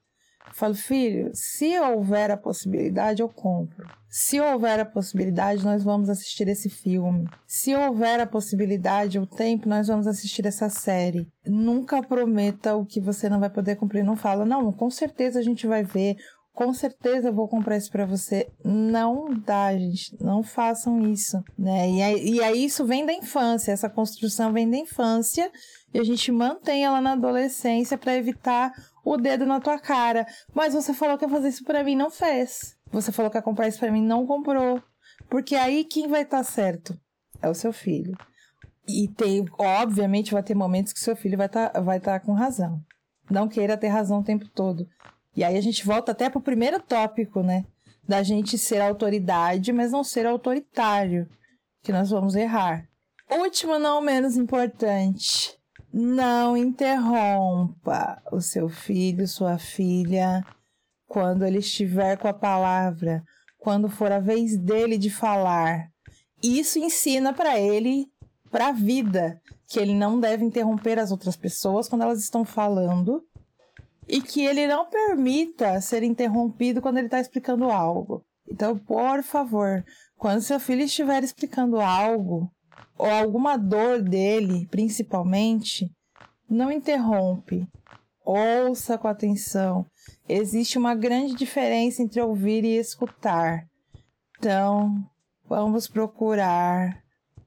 Eu 0.51 0.55
falo, 0.55 0.75
filho, 0.75 1.31
se 1.33 1.79
houver 1.79 2.29
a 2.29 2.37
possibilidade, 2.37 3.21
eu 3.21 3.29
compro. 3.29 3.87
Se 4.09 4.41
houver 4.41 4.77
a 4.81 4.85
possibilidade, 4.85 5.63
nós 5.63 5.83
vamos 5.83 6.09
assistir 6.09 6.45
esse 6.49 6.69
filme. 6.69 7.25
Se 7.47 7.73
houver 7.73 8.19
a 8.19 8.27
possibilidade, 8.27 9.17
o 9.17 9.25
tempo, 9.25 9.69
nós 9.69 9.87
vamos 9.87 10.05
assistir 10.05 10.45
essa 10.45 10.69
série. 10.69 11.25
Nunca 11.45 12.03
prometa 12.03 12.75
o 12.75 12.85
que 12.85 12.99
você 12.99 13.29
não 13.29 13.39
vai 13.39 13.49
poder 13.49 13.77
cumprir. 13.77 14.03
Não 14.03 14.17
fala, 14.17 14.43
não, 14.43 14.73
com 14.73 14.89
certeza 14.89 15.39
a 15.39 15.41
gente 15.41 15.65
vai 15.65 15.83
ver. 15.83 16.17
Com 16.53 16.73
certeza 16.73 17.29
eu 17.29 17.33
vou 17.33 17.47
comprar 17.47 17.77
isso 17.77 17.89
para 17.89 18.05
você. 18.05 18.49
Não 18.65 19.29
dá, 19.33 19.71
gente. 19.77 20.21
Não 20.21 20.43
façam 20.43 20.99
isso, 21.09 21.41
né? 21.57 21.89
E 21.89 22.01
aí, 22.01 22.29
e 22.31 22.43
aí 22.43 22.65
isso 22.65 22.85
vem 22.85 23.05
da 23.05 23.13
infância. 23.13 23.71
Essa 23.71 23.89
construção 23.89 24.51
vem 24.51 24.69
da 24.69 24.75
infância 24.75 25.49
e 25.93 25.99
a 25.99 26.03
gente 26.03 26.29
mantém 26.33 26.83
ela 26.83 26.99
na 26.99 27.13
adolescência 27.13 27.97
para 27.97 28.17
evitar 28.17 28.73
o 29.03 29.17
dedo 29.17 29.45
na 29.45 29.59
tua 29.59 29.79
cara. 29.79 30.25
Mas 30.53 30.73
você 30.73 30.93
falou 30.93 31.17
que 31.17 31.25
ia 31.25 31.29
fazer 31.29 31.49
isso 31.49 31.63
para 31.63 31.83
mim, 31.83 31.95
não 31.95 32.09
fez. 32.09 32.75
Você 32.91 33.11
falou 33.11 33.31
que 33.31 33.37
ia 33.37 33.41
comprar 33.41 33.67
isso 33.67 33.79
para 33.79 33.91
mim, 33.91 34.01
não 34.01 34.25
comprou. 34.25 34.81
Porque 35.29 35.55
aí 35.55 35.83
quem 35.83 36.07
vai 36.07 36.23
estar 36.23 36.37
tá 36.37 36.43
certo? 36.43 36.99
É 37.41 37.49
o 37.49 37.53
seu 37.53 37.71
filho. 37.71 38.15
E 38.87 39.07
tem, 39.07 39.45
obviamente, 39.57 40.33
vai 40.33 40.43
ter 40.43 40.55
momentos 40.55 40.91
que 40.91 40.99
seu 40.99 41.15
filho 41.15 41.37
vai 41.37 41.47
estar 41.47 41.69
tá, 41.69 41.81
vai 41.81 41.99
tá 41.99 42.19
com 42.19 42.33
razão. 42.33 42.81
Não 43.29 43.47
queira 43.47 43.77
ter 43.77 43.87
razão 43.87 44.19
o 44.19 44.23
tempo 44.23 44.47
todo. 44.49 44.87
E 45.35 45.43
aí 45.43 45.57
a 45.57 45.61
gente 45.61 45.85
volta 45.85 46.11
até 46.11 46.29
pro 46.29 46.41
primeiro 46.41 46.81
tópico, 46.81 47.41
né? 47.41 47.65
Da 48.07 48.21
gente 48.21 48.57
ser 48.57 48.81
autoridade, 48.81 49.71
mas 49.71 49.91
não 49.91 50.03
ser 50.03 50.25
autoritário. 50.25 51.29
Que 51.81 51.93
nós 51.93 52.09
vamos 52.09 52.35
errar. 52.35 52.87
Último, 53.29 53.79
não 53.79 54.01
menos 54.01 54.35
importante. 54.35 55.57
Não 55.93 56.55
interrompa 56.55 58.21
o 58.31 58.39
seu 58.39 58.69
filho, 58.69 59.27
sua 59.27 59.57
filha, 59.57 60.45
quando 61.07 61.45
ele 61.45 61.59
estiver 61.59 62.17
com 62.17 62.27
a 62.27 62.33
palavra, 62.33 63.23
quando 63.59 63.89
for 63.89 64.11
a 64.11 64.19
vez 64.19 64.57
dele 64.57 64.97
de 64.97 65.09
falar. 65.09 65.89
Isso 66.41 66.79
ensina 66.79 67.33
para 67.33 67.59
ele, 67.59 68.07
para 68.49 68.69
a 68.69 68.71
vida, 68.71 69.41
que 69.67 69.79
ele 69.79 69.93
não 69.93 70.19
deve 70.19 70.45
interromper 70.45 70.97
as 70.97 71.11
outras 71.11 71.35
pessoas 71.35 71.89
quando 71.89 72.03
elas 72.03 72.21
estão 72.21 72.45
falando 72.45 73.23
e 74.07 74.21
que 74.21 74.45
ele 74.45 74.67
não 74.67 74.89
permita 74.89 75.79
ser 75.81 76.03
interrompido 76.03 76.81
quando 76.81 76.97
ele 76.97 77.07
está 77.07 77.19
explicando 77.19 77.65
algo. 77.69 78.25
Então, 78.49 78.77
por 78.77 79.23
favor, 79.23 79.83
Quando 80.21 80.41
seu 80.41 80.59
filho 80.59 80.83
estiver 80.83 81.23
explicando 81.23 81.81
algo, 81.81 82.47
ou 83.01 83.09
alguma 83.09 83.57
dor 83.57 83.99
dele, 83.99 84.67
principalmente, 84.67 85.91
não 86.47 86.71
interrompe. 86.71 87.67
Ouça 88.23 88.95
com 88.95 89.07
atenção. 89.07 89.87
Existe 90.29 90.77
uma 90.77 90.93
grande 90.93 91.33
diferença 91.33 92.03
entre 92.03 92.21
ouvir 92.21 92.63
e 92.63 92.77
escutar. 92.77 93.65
Então, 94.37 95.03
vamos 95.49 95.87
procurar 95.87 97.01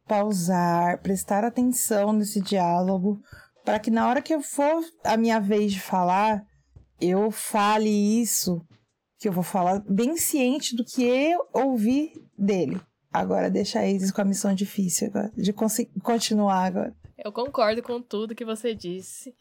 pausar, 0.09 1.01
prestar 1.01 1.45
atenção 1.45 2.13
nesse 2.13 2.41
diálogo, 2.41 3.21
para 3.65 3.79
que 3.79 3.93
na 3.93 4.09
hora 4.09 4.21
que 4.21 4.35
eu 4.35 4.43
for 4.43 4.83
a 5.05 5.17
minha 5.17 5.39
vez 5.39 5.73
de 5.73 5.81
falar, 5.81 6.45
eu 7.01 7.31
fale 7.31 7.89
isso 7.89 8.61
que 9.21 9.29
eu 9.29 9.33
vou 9.33 9.45
falar 9.45 9.81
bem 9.89 10.17
ciente 10.17 10.75
do 10.75 10.85
que 10.85 11.05
eu 11.05 11.47
ouvi 11.55 12.11
dele. 12.37 12.81
Agora 13.15 13.49
deixa 13.49 13.79
a 13.79 13.87
Isis 13.87 14.11
com 14.11 14.23
a 14.23 14.25
missão 14.25 14.53
difícil 14.53 15.07
agora, 15.07 15.33
de 15.37 15.53
continuar 16.03 16.65
agora. 16.65 16.93
Eu 17.17 17.31
concordo 17.31 17.81
com 17.81 18.03
tudo 18.03 18.35
que 18.35 18.45
você 18.45 18.75
disse. 18.75 19.33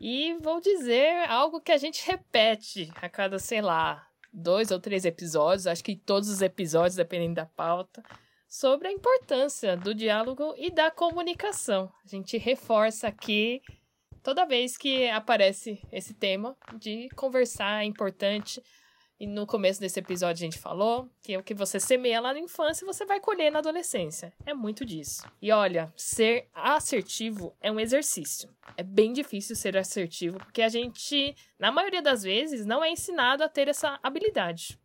E 0.00 0.34
vou 0.42 0.60
dizer 0.60 1.24
algo 1.28 1.60
que 1.60 1.70
a 1.70 1.78
gente 1.78 2.04
repete 2.04 2.90
a 2.96 3.08
cada, 3.08 3.38
sei 3.38 3.62
lá, 3.62 4.04
dois 4.32 4.72
ou 4.72 4.80
três 4.80 5.04
episódios, 5.04 5.68
acho 5.68 5.84
que 5.84 5.94
todos 5.94 6.28
os 6.28 6.42
episódios, 6.42 6.96
dependendo 6.96 7.36
da 7.36 7.46
pauta, 7.46 8.02
sobre 8.48 8.88
a 8.88 8.92
importância 8.92 9.76
do 9.76 9.94
diálogo 9.94 10.52
e 10.58 10.68
da 10.68 10.90
comunicação. 10.90 11.88
A 12.04 12.08
gente 12.08 12.36
reforça 12.36 13.06
aqui 13.06 13.62
toda 14.20 14.44
vez 14.44 14.76
que 14.76 15.08
aparece 15.08 15.80
esse 15.92 16.12
tema 16.12 16.56
de 16.76 17.08
conversar 17.14 17.84
é 17.84 17.86
importante. 17.86 18.60
E 19.18 19.26
no 19.26 19.46
começo 19.46 19.80
desse 19.80 19.98
episódio 19.98 20.44
a 20.44 20.46
gente 20.46 20.58
falou 20.58 21.08
que 21.22 21.36
o 21.38 21.42
que 21.42 21.54
você 21.54 21.80
semeia 21.80 22.20
lá 22.20 22.34
na 22.34 22.38
infância 22.38 22.86
você 22.86 23.06
vai 23.06 23.18
colher 23.18 23.50
na 23.50 23.60
adolescência. 23.60 24.30
É 24.44 24.52
muito 24.52 24.84
disso. 24.84 25.22
E 25.40 25.50
olha, 25.50 25.90
ser 25.96 26.48
assertivo 26.52 27.56
é 27.60 27.72
um 27.72 27.80
exercício. 27.80 28.50
É 28.76 28.82
bem 28.82 29.14
difícil 29.14 29.56
ser 29.56 29.74
assertivo 29.74 30.36
porque 30.38 30.60
a 30.60 30.68
gente, 30.68 31.34
na 31.58 31.72
maioria 31.72 32.02
das 32.02 32.22
vezes, 32.24 32.66
não 32.66 32.84
é 32.84 32.90
ensinado 32.90 33.42
a 33.42 33.48
ter 33.48 33.68
essa 33.68 33.98
habilidade. 34.02 34.78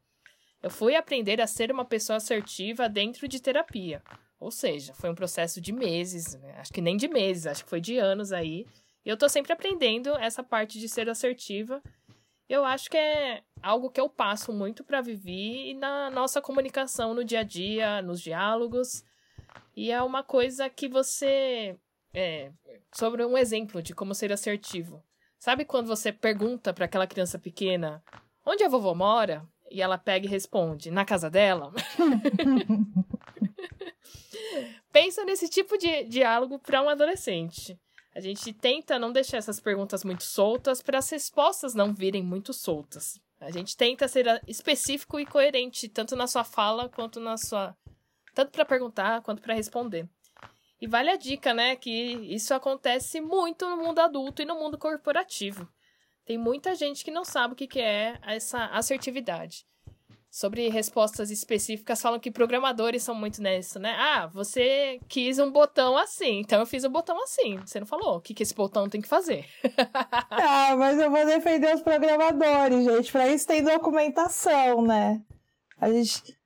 Eu 0.63 0.69
fui 0.69 0.95
aprender 0.95 1.41
a 1.41 1.47
ser 1.47 1.69
uma 1.69 1.83
pessoa 1.83 2.17
assertiva 2.17 2.87
dentro 2.87 3.27
de 3.27 3.41
terapia. 3.41 4.01
Ou 4.39 4.49
seja, 4.49 4.93
foi 4.93 5.09
um 5.09 5.15
processo 5.15 5.59
de 5.59 5.73
meses, 5.73 6.35
né? 6.35 6.55
acho 6.57 6.71
que 6.71 6.81
nem 6.81 6.95
de 6.95 7.07
meses, 7.07 7.47
acho 7.47 7.63
que 7.63 7.69
foi 7.69 7.81
de 7.81 7.97
anos 7.97 8.31
aí. 8.31 8.65
E 9.03 9.09
eu 9.09 9.17
tô 9.17 9.27
sempre 9.27 9.51
aprendendo 9.51 10.15
essa 10.17 10.43
parte 10.43 10.79
de 10.79 10.87
ser 10.87 11.09
assertiva 11.09 11.81
eu 12.51 12.65
acho 12.65 12.89
que 12.89 12.97
é 12.97 13.43
algo 13.63 13.89
que 13.89 14.01
eu 14.01 14.09
passo 14.09 14.51
muito 14.51 14.83
para 14.83 14.99
viver 14.99 15.73
na 15.75 16.09
nossa 16.09 16.41
comunicação 16.41 17.13
no 17.13 17.23
dia 17.23 17.39
a 17.39 17.43
dia, 17.43 18.01
nos 18.01 18.19
diálogos. 18.19 19.05
E 19.73 19.89
é 19.89 20.01
uma 20.01 20.21
coisa 20.21 20.69
que 20.69 20.89
você. 20.89 21.77
É, 22.13 22.51
sobre 22.93 23.23
um 23.23 23.37
exemplo 23.37 23.81
de 23.81 23.95
como 23.95 24.13
ser 24.13 24.33
assertivo. 24.33 25.01
Sabe 25.39 25.63
quando 25.63 25.87
você 25.87 26.11
pergunta 26.11 26.73
para 26.73 26.83
aquela 26.83 27.07
criança 27.07 27.39
pequena 27.39 28.03
onde 28.45 28.65
a 28.65 28.69
vovó 28.69 28.93
mora? 28.93 29.47
E 29.69 29.81
ela 29.81 29.97
pega 29.97 30.25
e 30.25 30.29
responde: 30.29 30.91
na 30.91 31.05
casa 31.05 31.29
dela? 31.29 31.71
Pensa 34.91 35.23
nesse 35.23 35.47
tipo 35.47 35.77
de 35.77 36.03
diálogo 36.03 36.59
para 36.59 36.81
um 36.81 36.89
adolescente. 36.89 37.79
A 38.13 38.19
gente 38.19 38.51
tenta 38.51 38.99
não 38.99 39.11
deixar 39.11 39.37
essas 39.37 39.59
perguntas 39.59 40.03
muito 40.03 40.23
soltas 40.23 40.81
para 40.81 40.97
as 40.97 41.09
respostas 41.09 41.73
não 41.73 41.93
virem 41.93 42.21
muito 42.21 42.53
soltas. 42.53 43.19
A 43.39 43.49
gente 43.49 43.75
tenta 43.75 44.07
ser 44.07 44.41
específico 44.47 45.19
e 45.19 45.25
coerente, 45.25 45.87
tanto 45.87 46.15
na 46.15 46.27
sua 46.27 46.43
fala 46.43 46.89
quanto 46.89 47.19
na 47.19 47.37
sua. 47.37 47.75
Tanto 48.35 48.51
para 48.51 48.65
perguntar 48.65 49.21
quanto 49.21 49.41
para 49.41 49.53
responder. 49.53 50.07
E 50.79 50.87
vale 50.87 51.09
a 51.09 51.15
dica, 51.15 51.53
né, 51.53 51.75
que 51.75 51.91
isso 51.91 52.53
acontece 52.53 53.21
muito 53.21 53.69
no 53.69 53.77
mundo 53.77 53.99
adulto 53.99 54.41
e 54.41 54.45
no 54.45 54.55
mundo 54.55 54.77
corporativo. 54.77 55.67
Tem 56.25 56.37
muita 56.37 56.75
gente 56.75 57.03
que 57.03 57.11
não 57.11 57.23
sabe 57.23 57.53
o 57.53 57.57
que 57.57 57.79
é 57.79 58.19
essa 58.23 58.65
assertividade 58.65 59.65
sobre 60.31 60.69
respostas 60.69 61.29
específicas 61.29 62.01
falam 62.01 62.17
que 62.17 62.31
programadores 62.31 63.03
são 63.03 63.13
muito 63.13 63.43
nisso, 63.43 63.77
né? 63.77 63.93
Ah, 63.97 64.27
você 64.33 64.97
quis 65.09 65.37
um 65.37 65.51
botão 65.51 65.97
assim, 65.97 66.39
então 66.39 66.61
eu 66.61 66.65
fiz 66.65 66.85
o 66.85 66.87
um 66.87 66.91
botão 66.91 67.21
assim. 67.21 67.59
Você 67.65 67.81
não 67.81 67.85
falou 67.85 68.15
o 68.15 68.21
que, 68.21 68.33
que 68.33 68.41
esse 68.41 68.55
botão 68.55 68.87
tem 68.87 69.01
que 69.01 69.09
fazer. 69.09 69.45
ah, 70.31 70.73
mas 70.77 70.97
eu 70.97 71.11
vou 71.11 71.25
defender 71.25 71.75
os 71.75 71.81
programadores, 71.81 72.85
gente. 72.85 73.11
Pra 73.11 73.27
isso 73.27 73.45
tem 73.45 73.61
documentação, 73.61 74.81
né? 74.81 75.21
A 75.77 75.91
gente. 75.91 76.39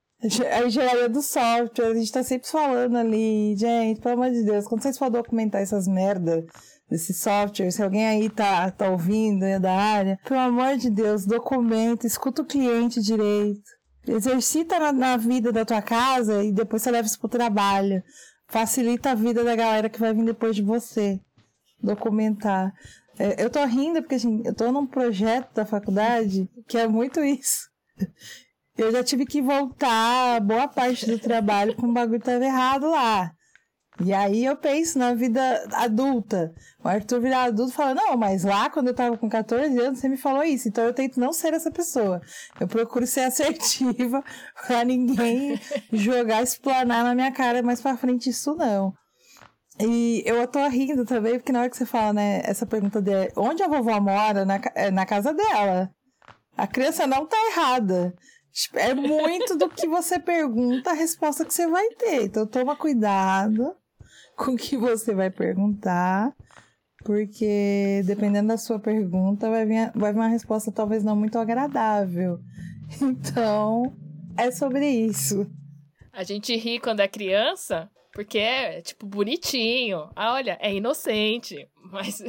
A 0.52 0.66
engenharia 0.66 1.08
do 1.08 1.22
software, 1.22 1.88
a 1.88 1.94
gente 1.94 2.12
tá 2.12 2.24
sempre 2.24 2.50
falando 2.50 2.98
ali, 2.98 3.56
gente, 3.56 4.02
pelo 4.02 4.16
amor 4.16 4.32
de 4.32 4.44
Deus, 4.44 4.66
quando 4.66 4.82
vocês 4.82 4.98
for 4.98 5.12
documentar 5.12 5.62
essas 5.62 5.88
merdas 5.88 6.46
desse 6.90 7.14
software, 7.14 7.70
se 7.70 7.84
alguém 7.84 8.08
aí 8.08 8.30
tá, 8.30 8.72
tá 8.72 8.90
ouvindo, 8.90 9.44
é 9.44 9.60
da 9.60 9.74
área, 9.74 10.18
pelo 10.26 10.40
amor 10.40 10.78
de 10.78 10.90
Deus, 10.90 11.26
documenta, 11.26 12.08
escuta 12.08 12.42
o 12.42 12.46
cliente 12.46 13.02
direito. 13.02 13.75
Exercita 14.08 14.80
na, 14.80 14.92
na, 14.92 15.18
vida 15.18 15.52
da 15.52 15.66
tua 15.66 15.82
casa 15.82 16.44
e 16.44 16.52
depois 16.52 16.82
você 16.82 16.92
leva 16.92 17.08
isso 17.08 17.20
pro 17.20 17.28
trabalho. 17.28 18.04
Facilita 18.48 19.12
a 19.12 19.16
vida 19.16 19.44
da 19.44 19.56
galera 19.56 19.90
que 19.90 20.00
vai 20.00 20.14
vir 20.14 20.26
depois 20.26 20.56
de 20.56 20.62
você. 20.62 21.20
Documentar. 21.82 22.74
É, 23.18 23.44
eu 23.44 23.50
tô 23.50 23.64
rindo 23.66 24.02
porque 24.02 24.16
assim, 24.16 24.42
eu 24.46 24.54
tô 24.54 24.72
num 24.72 24.86
projeto 24.86 25.54
da 25.54 25.66
faculdade 25.66 26.50
que 26.68 26.78
é 26.78 26.88
muito 26.88 27.24
isso. 27.24 27.70
Eu 28.78 28.92
já 28.92 29.04
tive 29.04 29.26
que 29.26 29.42
voltar 29.42 30.42
boa 30.42 30.68
parte 30.68 31.06
do 31.06 31.18
trabalho 31.18 31.76
com 31.76 31.88
o 31.88 31.94
bagulho 31.94 32.20
que 32.20 32.26
tava 32.26 32.44
errado 32.44 32.90
lá. 32.90 33.32
E 34.04 34.14
aí 34.14 34.44
eu 34.44 34.58
penso 34.58 35.00
na 35.00 35.14
vida 35.14 35.42
adulta. 35.72 36.54
O 36.84 36.88
Arthur 36.88 37.22
virar 37.22 37.44
adulto 37.44 37.72
fala, 37.72 37.96
não, 37.96 38.18
mas 38.18 38.44
lá 38.44 38.70
quando 38.70 38.90
eu 38.90 38.94
tava 38.94 39.18
com 39.18 39.30
14 39.30 39.80
anos 39.80 40.00
você 40.00 40.10
me 40.10 40.18
falou 40.18 40.44
isso, 40.44 40.68
então 40.68 40.84
eu 40.84 40.94
tento 40.94 41.20
não 41.20 41.32
ser 41.32 41.54
essa 41.54 41.72
pessoa. 41.72 42.22
Eu 42.60 42.68
procuro 42.68 43.08
ser 43.08 43.22
assertiva 43.28 44.24
pra 44.68 44.84
ninguém 44.84 45.60
jogar, 45.94 46.44
explanar 46.44 47.04
na 47.06 47.16
minha 47.16 47.32
cara 47.32 47.64
mais 47.64 47.80
pra 47.80 47.96
frente 47.96 48.30
isso 48.30 48.54
não. 48.56 48.94
E 49.80 50.24
eu 50.26 50.46
tô 50.48 50.66
rindo 50.68 51.06
também, 51.06 51.38
porque 51.38 51.52
na 51.52 51.62
hora 51.62 51.70
que 51.70 51.78
você 51.78 51.86
fala, 51.86 52.14
né, 52.14 52.42
essa 52.46 52.66
pergunta 52.66 53.02
de 53.02 53.12
onde 53.36 53.62
a 53.64 53.68
vovó 53.68 54.00
mora, 54.00 54.46
na, 54.46 54.60
é 54.74 54.90
na 54.92 55.06
casa 55.06 55.34
dela. 55.34 55.90
A 56.58 56.66
criança 56.66 57.06
não 57.06 57.26
tá 57.26 57.38
errada. 57.52 58.14
Tipo, 58.54 58.80
é 58.80 58.94
muito 58.94 59.58
do 59.58 59.70
que 59.70 59.86
você 59.86 60.18
pergunta, 60.18 60.92
a 60.92 60.94
resposta 60.94 61.44
que 61.44 61.54
você 61.54 61.68
vai 61.68 61.90
ter. 61.90 62.24
Então 62.24 62.48
toma 62.48 62.76
cuidado 62.76 63.76
com 64.36 64.56
que 64.56 64.78
você 64.78 65.14
vai 65.14 65.30
perguntar, 65.30 66.36
porque 67.04 68.02
dependendo 68.06 68.50
da 68.50 68.58
sua 68.58 68.80
pergunta, 68.80 69.50
vai 69.50 69.66
vir, 69.66 69.92
vai 69.96 70.12
vir 70.12 70.20
uma 70.20 70.28
resposta 70.28 70.72
talvez 70.72 71.04
não 71.04 71.16
muito 71.16 71.38
agradável. 71.38 72.40
Então, 73.02 73.98
é 74.38 74.52
sobre 74.52 74.88
isso. 74.88 75.50
A 76.14 76.24
gente 76.24 76.56
ri 76.56 76.80
quando 76.80 77.00
é 77.00 77.08
criança, 77.08 77.90
porque 78.14 78.38
é, 78.38 78.80
tipo, 78.82 79.08
bonitinho. 79.08 80.08
Ah, 80.16 80.34
olha, 80.34 80.56
é 80.62 80.72
inocente. 80.74 81.68
Mas 81.92 82.22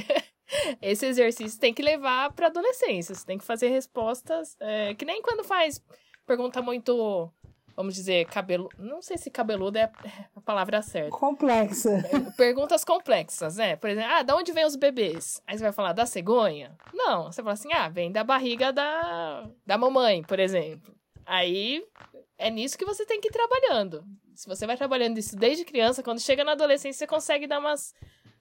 esse 0.81 1.07
exercício 1.07 1.61
tem 1.61 1.75
que 1.75 1.83
levar 1.83 2.33
para 2.33 2.47
adolescência. 2.47 3.15
Você 3.15 3.27
tem 3.27 3.39
que 3.39 3.45
fazer 3.45 3.69
respostas 3.69 4.57
é, 4.61 4.95
que 4.95 5.05
nem 5.05 5.21
quando 5.23 5.45
faz 5.45 5.83
pergunta 6.27 6.61
muito 6.61 7.33
vamos 7.77 7.95
dizer, 7.95 8.27
cabelo. 8.27 8.69
Não 8.79 9.03
sei 9.03 9.19
se 9.19 9.31
cabeludo 9.31 9.79
é 9.79 9.91
a 10.35 10.41
palavra 10.41 10.81
certa. 10.81 11.11
Complexa. 11.11 12.03
Perguntas 12.37 12.85
complexas, 12.85 13.57
né? 13.57 13.77
Por 13.77 13.91
exemplo, 13.91 14.11
ah, 14.11 14.23
da 14.23 14.35
onde 14.35 14.53
vem 14.53 14.65
os 14.65 14.75
bebês? 14.75 15.43
Aí 15.47 15.57
você 15.57 15.63
vai 15.63 15.73
falar 15.73 15.93
da 15.93 16.07
cegonha? 16.07 16.77
Não, 16.95 17.25
você 17.25 17.43
fala 17.43 17.53
assim, 17.53 17.73
ah, 17.73 17.89
vem 17.89 18.11
da 18.11 18.25
barriga 18.25 18.73
da, 18.73 19.47
da 19.67 19.77
mamãe, 19.77 20.23
por 20.23 20.41
exemplo. 20.41 20.95
Aí 21.27 21.85
é 22.39 22.51
nisso 22.51 22.79
que 22.79 22.85
você 22.85 23.05
tem 23.05 23.21
que 23.21 23.29
ir 23.29 23.33
trabalhando. 23.33 24.05
Se 24.35 24.47
você 24.47 24.67
vai 24.67 24.77
trabalhando 24.77 25.19
isso 25.19 25.37
desde 25.37 25.65
criança, 25.65 26.03
quando 26.03 26.21
chega 26.21 26.45
na 26.45 26.53
adolescência, 26.53 26.99
você 26.99 27.07
consegue 27.07 27.47
dar 27.47 27.59
umas. 27.59 27.95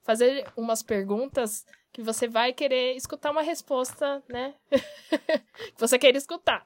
Fazer 0.05 0.45
umas 0.55 0.83
perguntas 0.83 1.65
que 1.91 2.03
você 2.03 2.27
vai 2.27 2.53
querer 2.53 2.95
escutar 2.95 3.31
uma 3.31 3.41
resposta, 3.41 4.23
né? 4.29 4.53
que 4.69 5.79
você 5.79 5.97
quer 5.97 6.15
escutar. 6.15 6.61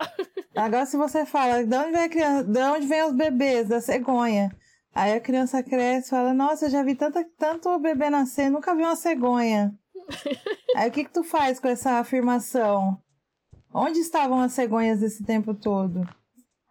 Agora, 0.56 0.86
se 0.86 0.98
você 0.98 1.26
fala, 1.26 1.64
de 1.64 1.76
onde 1.76 1.92
vem 1.92 2.04
a 2.04 2.10
criança, 2.10 2.44
de 2.44 2.60
onde 2.60 2.88
vem 2.88 3.04
os 3.04 3.14
bebês, 3.14 3.70
da 3.70 3.80
cegonha? 3.80 4.52
Aí 4.94 5.14
a 5.14 5.22
criança 5.22 5.64
cresce 5.64 6.08
e 6.08 6.10
fala, 6.10 6.34
nossa, 6.34 6.66
eu 6.66 6.70
já 6.70 6.84
vi 6.84 6.96
tanto, 6.96 7.24
tanto 7.38 7.80
bebê 7.80 8.10
nascer, 8.10 8.50
nunca 8.50 8.76
vi 8.76 8.84
uma 8.84 8.96
cegonha. 8.96 9.74
Aí 10.76 10.90
o 10.90 10.92
que 10.92 11.06
que 11.06 11.14
tu 11.14 11.24
faz 11.24 11.60
com 11.60 11.68
essa 11.68 12.00
afirmação? 12.00 13.00
Onde 13.74 14.00
estavam 14.00 14.42
as 14.42 14.52
cegonhas 14.52 15.02
esse 15.02 15.24
tempo 15.24 15.54
todo? 15.54 16.02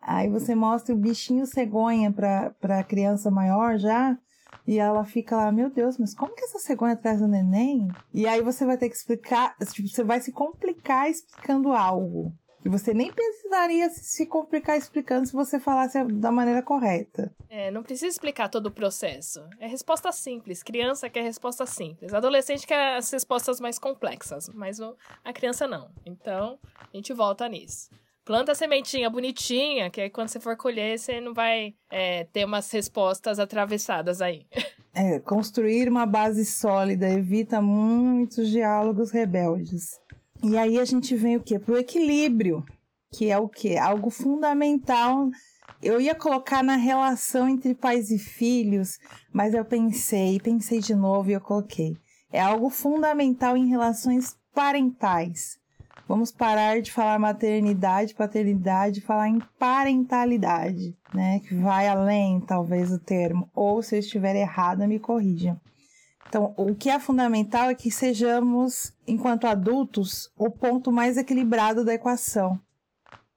Aí 0.02 0.28
você 0.28 0.54
mostra 0.54 0.94
o 0.94 0.98
bichinho 0.98 1.46
cegonha 1.46 2.12
pra, 2.12 2.50
pra 2.60 2.82
criança 2.82 3.30
maior 3.30 3.78
já, 3.78 4.18
e 4.68 4.78
ela 4.78 5.02
fica 5.02 5.34
lá, 5.34 5.50
meu 5.50 5.70
Deus, 5.70 5.96
mas 5.96 6.14
como 6.14 6.34
que 6.34 6.44
essa 6.44 6.58
cegonha 6.58 6.94
traz 6.94 7.22
o 7.22 7.26
neném? 7.26 7.88
E 8.12 8.26
aí 8.26 8.42
você 8.42 8.66
vai 8.66 8.76
ter 8.76 8.90
que 8.90 8.96
explicar, 8.96 9.56
tipo, 9.72 9.88
você 9.88 10.04
vai 10.04 10.20
se 10.20 10.30
complicar 10.30 11.08
explicando 11.08 11.72
algo. 11.72 12.34
que 12.60 12.68
você 12.68 12.92
nem 12.92 13.10
precisaria 13.10 13.88
se 13.88 14.26
complicar 14.26 14.76
explicando 14.76 15.26
se 15.26 15.32
você 15.32 15.58
falasse 15.58 16.04
da 16.04 16.30
maneira 16.30 16.62
correta. 16.62 17.34
É, 17.48 17.70
não 17.70 17.82
precisa 17.82 18.08
explicar 18.08 18.50
todo 18.50 18.66
o 18.66 18.70
processo. 18.70 19.40
É 19.58 19.66
resposta 19.66 20.12
simples. 20.12 20.62
Criança 20.62 21.08
quer 21.08 21.22
resposta 21.22 21.64
simples. 21.64 22.12
Adolescente 22.12 22.66
quer 22.66 22.96
as 22.96 23.10
respostas 23.10 23.58
mais 23.60 23.78
complexas, 23.78 24.50
mas 24.50 24.78
a 25.24 25.32
criança 25.32 25.66
não. 25.66 25.90
Então, 26.04 26.58
a 26.92 26.94
gente 26.94 27.14
volta 27.14 27.48
nisso. 27.48 27.88
Planta 28.28 28.52
a 28.52 28.54
sementinha 28.54 29.08
bonitinha, 29.08 29.88
que 29.88 30.02
aí 30.02 30.10
quando 30.10 30.28
você 30.28 30.38
for 30.38 30.54
colher, 30.54 30.98
você 30.98 31.18
não 31.18 31.32
vai 31.32 31.74
é, 31.90 32.24
ter 32.24 32.44
umas 32.44 32.70
respostas 32.70 33.38
atravessadas 33.38 34.20
aí. 34.20 34.46
É, 34.94 35.20
construir 35.20 35.88
uma 35.88 36.04
base 36.04 36.44
sólida 36.44 37.08
evita 37.08 37.62
muitos 37.62 38.48
diálogos 38.48 39.12
rebeldes. 39.12 39.92
E 40.42 40.58
aí 40.58 40.76
a 40.76 40.84
gente 40.84 41.14
vem 41.14 41.36
o 41.36 41.40
quê? 41.40 41.56
Para 41.56 41.74
o 41.74 41.78
equilíbrio, 41.78 42.64
que 43.12 43.30
é 43.30 43.38
o 43.38 43.48
quê? 43.48 43.76
Algo 43.76 44.10
fundamental. 44.10 45.30
Eu 45.80 46.00
ia 46.00 46.16
colocar 46.16 46.64
na 46.64 46.74
relação 46.74 47.48
entre 47.48 47.76
pais 47.76 48.10
e 48.10 48.18
filhos, 48.18 48.98
mas 49.32 49.54
eu 49.54 49.64
pensei, 49.64 50.40
pensei 50.40 50.80
de 50.80 50.96
novo 50.96 51.30
e 51.30 51.34
eu 51.34 51.40
coloquei. 51.40 51.96
É 52.32 52.40
algo 52.40 52.68
fundamental 52.68 53.56
em 53.56 53.68
relações 53.68 54.36
parentais. 54.52 55.57
Vamos 56.08 56.32
parar 56.32 56.80
de 56.80 56.90
falar 56.90 57.18
maternidade, 57.18 58.14
paternidade, 58.14 59.02
falar 59.02 59.28
em 59.28 59.40
parentalidade, 59.58 60.96
né? 61.12 61.38
Que 61.40 61.54
vai 61.54 61.86
além, 61.86 62.40
talvez, 62.40 62.90
o 62.90 62.98
termo. 62.98 63.50
Ou 63.54 63.82
se 63.82 63.94
eu 63.94 63.98
estiver 63.98 64.34
errada, 64.34 64.88
me 64.88 64.98
corrijam. 64.98 65.60
Então, 66.26 66.54
o 66.56 66.74
que 66.74 66.88
é 66.88 66.98
fundamental 66.98 67.68
é 67.68 67.74
que 67.74 67.90
sejamos, 67.90 68.90
enquanto 69.06 69.46
adultos, 69.46 70.32
o 70.34 70.48
ponto 70.50 70.90
mais 70.90 71.18
equilibrado 71.18 71.84
da 71.84 71.92
equação. 71.92 72.58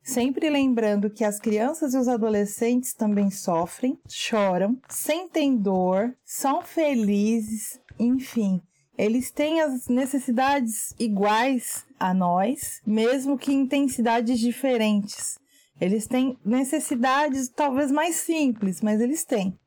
Sempre 0.02 0.50
lembrando 0.50 1.10
que 1.10 1.26
as 1.26 1.40
crianças 1.40 1.94
e 1.94 1.98
os 1.98 2.08
adolescentes 2.08 2.94
também 2.94 3.30
sofrem, 3.30 4.00
choram, 4.08 4.78
sentem 4.88 5.58
dor, 5.58 6.16
são 6.24 6.62
felizes, 6.62 7.80
enfim, 8.00 8.62
eles 9.02 9.32
têm 9.32 9.60
as 9.62 9.88
necessidades 9.88 10.94
iguais 11.00 11.84
a 12.00 12.14
nós, 12.14 12.80
mesmo 12.86 13.36
que 13.36 13.52
intensidades 13.52 14.40
diferentes. 14.40 15.40
Eles 15.80 16.06
têm 16.06 16.38
necessidades 16.46 17.50
talvez 17.50 17.92
mais 17.92 18.18
simples, 18.18 18.80
mas 18.80 19.02
eles 19.02 19.26
têm. 19.26 19.58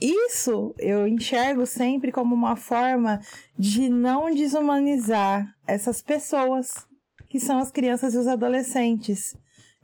Isso 0.00 0.74
eu 0.76 1.06
enxergo 1.06 1.64
sempre 1.66 2.10
como 2.10 2.34
uma 2.34 2.56
forma 2.56 3.20
de 3.56 3.88
não 3.88 4.28
desumanizar 4.34 5.46
essas 5.64 6.02
pessoas, 6.02 6.84
que 7.28 7.38
são 7.38 7.58
as 7.58 7.70
crianças 7.70 8.12
e 8.14 8.18
os 8.18 8.26
adolescentes. 8.26 9.36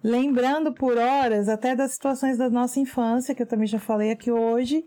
Lembrando 0.03 0.75
por 0.75 0.99
horas 0.99 1.49
até 1.49 1.77
das 1.77 1.93
situações 1.93 2.37
da 2.37 2.51
nossa 2.51 2.81
infância, 2.81 3.37
que 3.37 3.43
eu 3.43 3.47
também 3.47 3.69
já 3.69 3.79
falei 3.79 4.11
aqui 4.11 4.33
hoje, 4.33 4.85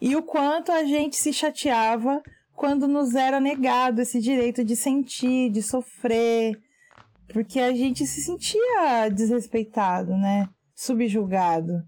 e 0.00 0.16
o 0.16 0.22
quanto 0.22 0.72
a 0.72 0.84
gente 0.84 1.16
se 1.16 1.34
chateava 1.34 2.22
quando 2.56 2.88
nos 2.88 3.14
era 3.14 3.38
negado 3.38 4.00
esse 4.00 4.20
direito 4.20 4.64
de 4.64 4.74
sentir, 4.74 5.50
de 5.50 5.62
sofrer, 5.62 6.58
porque 7.28 7.60
a 7.60 7.72
gente 7.72 8.06
se 8.06 8.22
sentia 8.22 9.08
desrespeitado, 9.10 10.16
né? 10.16 10.48
Subjugado. 10.74 11.82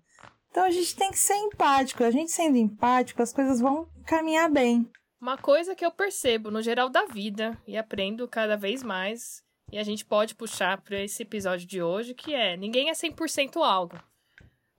Então 0.51 0.65
a 0.65 0.71
gente 0.71 0.95
tem 0.95 1.11
que 1.11 1.19
ser 1.19 1.37
empático. 1.37 2.05
A 2.05 2.11
gente 2.11 2.31
sendo 2.31 2.57
empático, 2.57 3.23
as 3.23 3.33
coisas 3.33 3.61
vão 3.61 3.89
caminhar 4.07 4.51
bem. 4.51 4.89
Uma 5.21 5.37
coisa 5.37 5.75
que 5.75 5.85
eu 5.85 5.91
percebo 5.91 6.51
no 6.51 6.63
geral 6.63 6.89
da 6.89 7.05
vida 7.07 7.61
e 7.67 7.77
aprendo 7.77 8.29
cada 8.29 8.57
vez 8.57 8.83
mais, 8.83 9.43
e 9.73 9.79
a 9.79 9.83
gente 9.83 10.05
pode 10.05 10.35
puxar 10.35 10.81
para 10.81 11.03
esse 11.03 11.23
episódio 11.23 11.67
de 11.67 11.83
hoje, 11.83 12.15
que 12.15 12.35
é: 12.35 12.57
ninguém 12.57 12.89
é 12.89 12.93
100% 12.93 13.57
algo. 13.57 13.99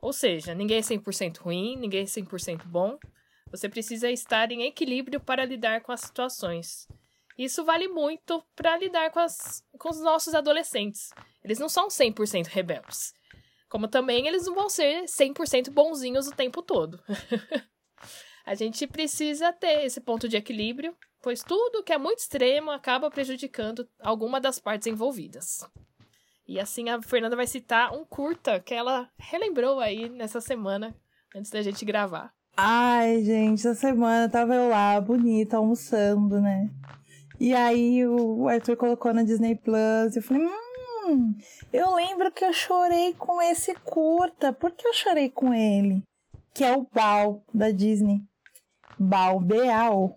Ou 0.01 0.13
seja, 0.13 0.55
ninguém 0.55 0.77
é 0.77 0.81
100% 0.81 1.39
ruim, 1.39 1.75
ninguém 1.75 2.03
é 2.03 2.05
100% 2.05 2.63
bom. 2.65 2.97
Você 3.51 3.67
precisa 3.67 4.11
estar 4.11 4.51
em 4.51 4.63
equilíbrio 4.63 5.19
para 5.19 5.45
lidar 5.45 5.81
com 5.81 5.91
as 5.91 6.01
situações. 6.01 6.87
Isso 7.37 7.63
vale 7.63 7.87
muito 7.87 8.43
para 8.55 8.77
lidar 8.77 9.11
com, 9.11 9.19
as, 9.19 9.63
com 9.77 9.89
os 9.89 10.01
nossos 10.01 10.35
adolescentes. 10.35 11.09
Eles 11.43 11.57
não 11.57 11.69
são 11.69 11.87
100% 11.87 12.47
rebeldes. 12.47 13.13
Como 13.69 13.87
também 13.87 14.27
eles 14.27 14.45
não 14.45 14.55
vão 14.55 14.69
ser 14.69 15.05
100% 15.05 15.69
bonzinhos 15.71 16.27
o 16.27 16.35
tempo 16.35 16.61
todo. 16.61 17.01
a 18.45 18.55
gente 18.55 18.85
precisa 18.85 19.53
ter 19.53 19.85
esse 19.85 20.01
ponto 20.01 20.27
de 20.27 20.35
equilíbrio, 20.35 20.97
pois 21.21 21.41
tudo 21.41 21.83
que 21.83 21.93
é 21.93 21.97
muito 21.97 22.19
extremo 22.19 22.71
acaba 22.71 23.09
prejudicando 23.09 23.87
alguma 23.99 24.41
das 24.41 24.59
partes 24.59 24.87
envolvidas. 24.87 25.65
E 26.47 26.59
assim 26.59 26.89
a 26.89 27.01
Fernanda 27.01 27.35
vai 27.35 27.47
citar 27.47 27.93
um 27.93 28.03
curta 28.03 28.59
que 28.59 28.73
ela 28.73 29.09
relembrou 29.17 29.79
aí 29.79 30.09
nessa 30.09 30.41
semana, 30.41 30.93
antes 31.33 31.51
da 31.51 31.61
gente 31.61 31.85
gravar. 31.85 32.33
Ai, 32.61 33.23
gente, 33.23 33.59
essa 33.59 33.73
semana 33.73 34.27
tava 34.27 34.53
eu 34.53 34.67
lá, 34.67 34.99
bonita, 34.99 35.55
almoçando, 35.55 36.41
né? 36.41 36.69
E 37.39 37.55
aí 37.55 38.05
o 38.05 38.49
Arthur 38.49 38.75
colocou 38.75 39.13
na 39.13 39.23
Disney 39.23 39.55
Plus, 39.55 40.13
eu 40.13 40.21
falei, 40.21 40.45
hum, 40.45 41.33
eu 41.71 41.95
lembro 41.95 42.29
que 42.33 42.43
eu 42.43 42.51
chorei 42.51 43.13
com 43.13 43.41
esse 43.41 43.73
curta. 43.75 44.51
Por 44.51 44.73
que 44.73 44.85
eu 44.85 44.93
chorei 44.93 45.29
com 45.29 45.53
ele? 45.53 46.03
Que 46.53 46.65
é 46.65 46.75
o 46.75 46.85
Bal 46.93 47.41
da 47.53 47.71
Disney. 47.71 48.21
Bal, 48.99 49.39
B-A-O. 49.39 50.13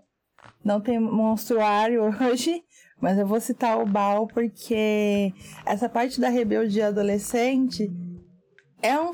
Não 0.65 0.81
tem 0.81 0.99
monstruário 0.99 2.03
hoje, 2.29 2.61
mas 3.01 3.19
eu 3.19 3.27
vou 3.27 3.41
citar 3.41 3.79
o 3.79 3.87
Bal 3.87 4.27
porque 4.27 5.33
essa 5.65 5.89
parte 5.89 6.21
da 6.21 6.29
rebeldia 6.29 6.89
adolescente 6.89 7.89
é 8.83 8.99
um 8.99 9.13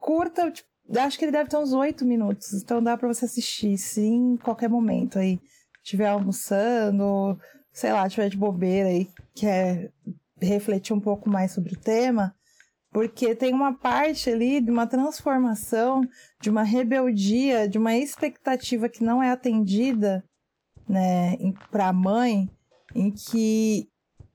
curta, 0.00 0.50
tipo, 0.50 0.71
acho 0.98 1.18
que 1.18 1.24
ele 1.24 1.32
deve 1.32 1.48
ter 1.48 1.56
uns 1.56 1.72
oito 1.72 2.04
minutos, 2.04 2.52
então 2.52 2.82
dá 2.82 2.96
para 2.96 3.08
você 3.08 3.24
assistir, 3.24 3.76
sim, 3.78 4.32
em 4.32 4.36
qualquer 4.36 4.68
momento 4.68 5.18
aí. 5.18 5.40
Estiver 5.82 6.08
almoçando, 6.08 7.38
sei 7.72 7.92
lá, 7.92 8.08
tiver 8.08 8.28
de 8.28 8.36
bobeira 8.36 8.88
aí, 8.88 9.08
quer 9.34 9.92
refletir 10.40 10.92
um 10.92 11.00
pouco 11.00 11.28
mais 11.28 11.52
sobre 11.52 11.74
o 11.74 11.78
tema, 11.78 12.34
porque 12.90 13.34
tem 13.34 13.54
uma 13.54 13.72
parte 13.72 14.30
ali 14.30 14.60
de 14.60 14.70
uma 14.70 14.86
transformação, 14.86 16.02
de 16.40 16.50
uma 16.50 16.62
rebeldia, 16.62 17.68
de 17.68 17.78
uma 17.78 17.96
expectativa 17.96 18.88
que 18.88 19.02
não 19.02 19.22
é 19.22 19.30
atendida, 19.30 20.22
né, 20.88 21.36
para 21.70 21.88
a 21.88 21.92
mãe, 21.92 22.50
em 22.94 23.10
que 23.10 23.88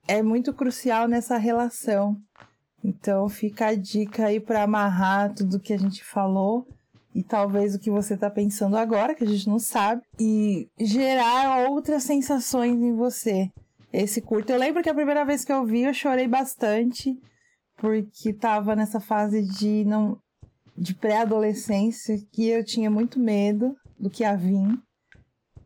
é 0.07 0.23
muito 0.23 0.53
crucial 0.53 1.07
nessa 1.07 1.37
relação. 1.37 2.17
Então 2.83 3.27
fica 3.27 3.67
a 3.67 3.75
dica 3.75 4.27
aí 4.27 4.39
para 4.39 4.63
amarrar 4.63 5.33
tudo 5.33 5.59
que 5.59 5.73
a 5.73 5.77
gente 5.77 6.03
falou 6.03 6.67
e 7.13 7.23
talvez 7.23 7.73
o 7.73 7.79
que 7.79 7.89
você 7.89 8.13
está 8.13 8.29
pensando 8.29 8.77
agora, 8.77 9.15
que 9.15 9.23
a 9.23 9.27
gente 9.27 9.47
não 9.47 9.57
sabe, 9.57 10.03
e 10.19 10.69
gerar 10.79 11.67
outras 11.69 12.03
sensações 12.03 12.75
em 12.79 12.95
você 12.95 13.51
esse 13.91 14.21
curto. 14.21 14.51
Eu 14.51 14.59
lembro 14.59 14.83
que 14.83 14.89
a 14.89 14.93
primeira 14.93 15.25
vez 15.25 15.43
que 15.43 15.51
eu 15.51 15.65
vi, 15.65 15.81
eu 15.81 15.93
chorei 15.93 16.27
bastante, 16.27 17.17
porque 17.77 18.33
tava 18.33 18.75
nessa 18.75 18.99
fase 18.99 19.41
de 19.41 19.83
não 19.85 20.19
de 20.77 20.93
pré-adolescência 20.93 22.15
que 22.31 22.47
eu 22.47 22.63
tinha 22.63 22.91
muito 22.91 23.19
medo 23.19 23.75
do 23.99 24.11
que 24.11 24.21
ia 24.21 24.35
vir. 24.35 24.77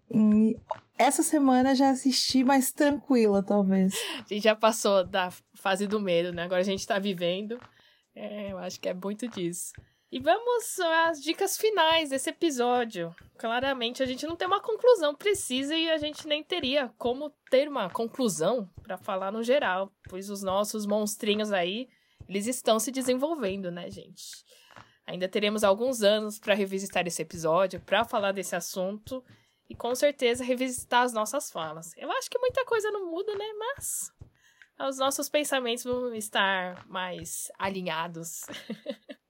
E 0.10 0.58
essa 0.98 1.24
semana 1.24 1.76
já 1.76 1.90
assisti 1.90 2.44
mais 2.44 2.72
tranquila, 2.72 3.44
talvez. 3.44 3.94
A 4.20 4.24
gente 4.34 4.44
já 4.44 4.56
passou 4.56 5.06
da 5.06 5.30
fase 5.62 5.88
do 5.88 6.00
medo, 6.00 6.34
né? 6.34 6.44
Agora 6.44 6.62
a 6.62 6.66
gente 6.66 6.86
tá 6.86 7.00
vivendo. 7.00 7.60
É, 8.16 8.52
eu 8.52 8.58
acho 8.58 8.80
que 8.80 8.90
é 8.90 8.94
muito 8.94 9.28
disso. 9.28 9.72
E 10.12 10.20
vamos 10.20 10.78
às 11.08 11.22
dicas 11.22 11.58
finais 11.58 12.10
desse 12.10 12.30
episódio. 12.30 13.16
Claramente 13.38 14.04
a 14.04 14.06
gente 14.06 14.28
não 14.28 14.36
tem 14.36 14.46
uma 14.46 14.60
conclusão 14.60 15.16
precisa 15.16 15.74
e 15.74 15.90
a 15.90 15.98
gente 15.98 16.28
nem 16.28 16.44
teria 16.44 16.92
como 16.98 17.30
ter 17.50 17.70
uma 17.70 17.90
conclusão 17.90 18.70
para 18.84 18.98
falar 18.98 19.32
no 19.32 19.42
geral, 19.42 19.90
pois 20.10 20.30
os 20.30 20.44
nossos 20.44 20.86
monstrinhos 20.86 21.54
aí, 21.54 21.88
eles 22.28 22.46
estão 22.46 22.78
se 22.78 22.92
desenvolvendo, 22.92 23.72
né, 23.72 23.90
gente? 23.90 24.44
Ainda 25.08 25.30
teremos 25.30 25.64
alguns 25.64 26.04
anos 26.04 26.38
para 26.38 26.54
revisitar 26.54 27.08
esse 27.08 27.22
episódio, 27.22 27.80
para 27.80 28.04
falar 28.04 28.34
desse 28.34 28.56
assunto 28.56 29.24
e 29.70 29.76
com 29.76 29.96
certeza 29.96 30.44
revisitar 30.44 31.04
as 31.04 31.14
nossas 31.14 31.50
falas. 31.50 31.96
Eu 31.96 32.12
acho 32.12 32.30
que 32.30 32.38
muita 32.38 32.66
coisa 32.66 32.92
não 32.92 33.10
muda, 33.10 33.34
né, 33.38 33.54
mas 33.58 34.12
os 34.88 34.98
nossos 34.98 35.30
pensamentos 35.30 35.84
vão 35.84 36.14
estar 36.14 36.86
mais 36.88 37.52
alinhados. 37.58 38.42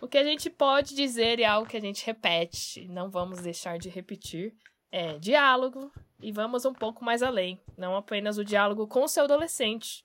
O 0.00 0.06
que 0.06 0.18
a 0.18 0.24
gente 0.24 0.50
pode 0.50 0.94
dizer 0.94 1.40
é 1.40 1.44
algo 1.44 1.68
que 1.68 1.76
a 1.76 1.80
gente 1.80 2.04
repete, 2.04 2.86
não 2.88 3.10
vamos 3.10 3.40
deixar 3.40 3.78
de 3.78 3.88
repetir, 3.88 4.54
é 4.92 5.18
diálogo 5.18 5.90
e 6.20 6.30
vamos 6.30 6.66
um 6.66 6.72
pouco 6.74 7.02
mais 7.02 7.22
além, 7.22 7.58
não 7.78 7.96
apenas 7.96 8.36
o 8.36 8.44
diálogo 8.44 8.86
com 8.86 9.04
o 9.04 9.08
seu 9.08 9.24
adolescente, 9.24 10.04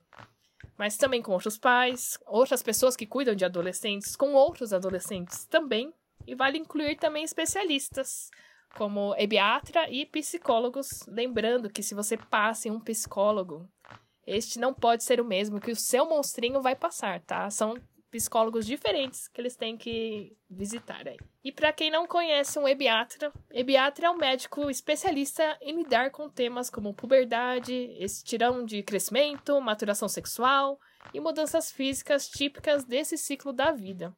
mas 0.77 0.95
também 0.95 1.21
com 1.21 1.33
outros 1.33 1.57
pais, 1.57 2.17
outras 2.25 2.63
pessoas 2.63 2.95
que 2.95 3.05
cuidam 3.05 3.35
de 3.35 3.43
adolescentes, 3.43 4.15
com 4.15 4.33
outros 4.33 4.71
adolescentes 4.71 5.43
também, 5.45 5.93
e 6.25 6.35
vale 6.35 6.57
incluir 6.57 6.95
também 6.95 7.23
especialistas, 7.23 8.29
como 8.77 9.13
ebiatra 9.17 9.89
e 9.89 10.05
psicólogos, 10.05 11.05
lembrando 11.07 11.69
que 11.69 11.83
se 11.83 11.93
você 11.93 12.15
passa 12.15 12.69
em 12.69 12.71
um 12.71 12.79
psicólogo, 12.79 13.69
este 14.25 14.59
não 14.59 14.73
pode 14.73 15.03
ser 15.03 15.19
o 15.19 15.25
mesmo 15.25 15.59
que 15.59 15.71
o 15.71 15.75
seu 15.75 16.05
monstrinho 16.05 16.61
vai 16.61 16.75
passar, 16.75 17.19
tá? 17.21 17.49
São 17.49 17.75
psicólogos 18.11 18.65
diferentes 18.65 19.29
que 19.29 19.39
eles 19.39 19.55
têm 19.55 19.77
que 19.77 20.35
visitar 20.49 21.07
aí. 21.07 21.17
E 21.43 21.51
para 21.51 21.71
quem 21.71 21.89
não 21.89 22.05
conhece 22.05 22.59
um 22.59 22.67
ebiatra, 22.67 23.31
ebiatra 23.49 24.07
é 24.07 24.09
um 24.09 24.17
médico 24.17 24.69
especialista 24.69 25.57
em 25.61 25.77
lidar 25.77 26.11
com 26.11 26.29
temas 26.29 26.69
como 26.69 26.93
puberdade, 26.93 27.73
estirão 27.97 28.65
de 28.65 28.83
crescimento, 28.83 29.59
maturação 29.61 30.09
sexual 30.09 30.77
e 31.13 31.19
mudanças 31.19 31.71
físicas 31.71 32.27
típicas 32.27 32.83
desse 32.83 33.17
ciclo 33.17 33.53
da 33.53 33.71
vida. 33.71 34.13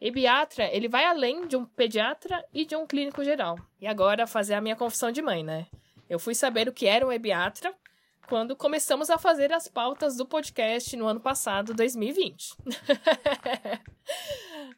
Ebiatra, 0.00 0.64
ele 0.72 0.88
vai 0.88 1.04
além 1.04 1.46
de 1.46 1.56
um 1.56 1.64
pediatra 1.64 2.44
e 2.52 2.64
de 2.64 2.76
um 2.76 2.86
clínico 2.86 3.24
geral. 3.24 3.58
E 3.80 3.86
agora 3.86 4.26
fazer 4.26 4.54
a 4.54 4.60
minha 4.60 4.76
confissão 4.76 5.10
de 5.10 5.22
mãe, 5.22 5.42
né? 5.42 5.66
Eu 6.08 6.18
fui 6.18 6.34
saber 6.34 6.68
o 6.68 6.72
que 6.72 6.86
era 6.86 7.06
um 7.06 7.12
ebiatra 7.12 7.74
quando 8.28 8.56
começamos 8.56 9.10
a 9.10 9.18
fazer 9.18 9.52
as 9.52 9.68
pautas 9.68 10.16
do 10.16 10.26
podcast 10.26 10.96
no 10.96 11.06
ano 11.06 11.20
passado, 11.20 11.74
2020. 11.74 12.56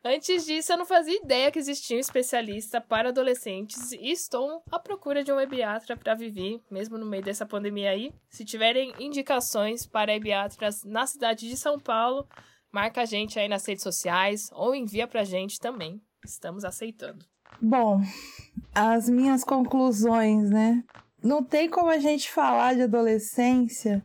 Antes 0.05 0.47
disso, 0.47 0.73
eu 0.73 0.79
não 0.79 0.87
fazia 0.87 1.21
ideia 1.21 1.51
que 1.51 1.59
existia 1.59 1.97
um 1.97 2.01
especialista 2.01 2.81
para 2.81 3.09
adolescentes 3.09 3.93
e 3.93 4.11
estou 4.11 4.63
à 4.71 4.79
procura 4.79 5.25
de 5.25 5.33
um 5.33 5.41
ebiatra 5.41 5.97
para 5.97 6.15
viver, 6.15 6.61
mesmo 6.71 6.97
no 6.97 7.07
meio 7.07 7.23
dessa 7.23 7.45
pandemia 7.45 7.91
aí. 7.91 8.13
Se 8.29 8.45
tiverem 8.45 8.95
indicações 8.99 9.87
para 9.87 10.15
ebiatras 10.15 10.85
na 10.85 11.07
cidade 11.07 11.49
de 11.49 11.57
São 11.57 11.79
Paulo, 11.79 12.27
marca 12.71 13.03
a 13.03 13.05
gente 13.05 13.39
aí 13.39 13.49
nas 13.49 13.67
redes 13.67 13.83
sociais 13.83 14.49
ou 14.53 14.75
envia 14.75 15.09
para 15.09 15.23
a 15.23 15.25
gente 15.25 15.59
também. 15.59 16.01
Estamos 16.25 16.65
aceitando. 16.65 17.25
Bom, 17.61 18.01
as 18.75 19.09
minhas 19.09 19.43
conclusões, 19.43 20.51
né? 20.51 20.85
Não 21.27 21.43
tem 21.43 21.69
como 21.69 21.91
a 21.91 21.99
gente 21.99 22.31
falar 22.31 22.75
de 22.75 22.83
adolescência 22.83 24.05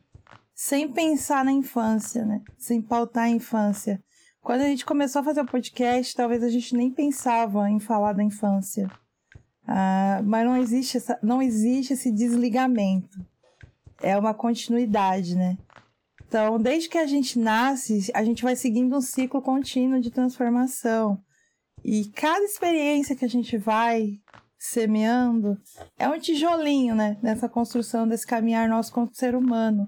sem 0.54 0.92
pensar 0.92 1.46
na 1.46 1.52
infância, 1.52 2.26
né? 2.26 2.42
Sem 2.58 2.82
pautar 2.82 3.26
a 3.26 3.30
infância. 3.30 4.04
Quando 4.42 4.62
a 4.62 4.66
gente 4.66 4.86
começou 4.86 5.22
a 5.22 5.24
fazer 5.24 5.42
o 5.42 5.46
podcast, 5.46 6.16
talvez 6.16 6.44
a 6.44 6.50
gente 6.50 6.76
nem 6.76 6.92
pensava 6.92 7.70
em 7.70 7.80
falar 7.80 8.14
da 8.14 8.24
infância. 8.24 8.90
Ah, 9.68 10.22
mas 10.24 10.46
não 10.46 10.58
existe, 10.58 10.98
essa, 10.98 11.20
não 11.22 11.42
existe 11.42 11.94
esse 11.94 12.12
desligamento. 12.12 13.24
É 14.02 14.18
uma 14.18 14.34
continuidade, 14.34 15.36
né? 15.36 15.58
Então, 16.28 16.60
desde 16.60 16.90
que 16.90 16.98
a 16.98 17.06
gente 17.06 17.38
nasce, 17.38 18.10
a 18.14 18.24
gente 18.24 18.42
vai 18.42 18.56
seguindo 18.56 18.96
um 18.96 19.02
ciclo 19.02 19.42
contínuo 19.42 20.02
de 20.02 20.10
transformação. 20.10 21.22
E 21.84 22.06
cada 22.06 22.44
experiência 22.44 23.16
que 23.16 23.26
a 23.26 23.30
gente 23.30 23.58
vai 23.58 24.20
semeando, 24.64 25.60
é 25.98 26.08
um 26.08 26.20
tijolinho, 26.20 26.94
né? 26.94 27.18
Nessa 27.24 27.50
construção 27.50 28.08
desse 28.08 28.28
caminhar 28.28 28.70
nosso 28.70 28.94
como 28.94 29.10
ser 29.12 29.36
humano. 29.36 29.88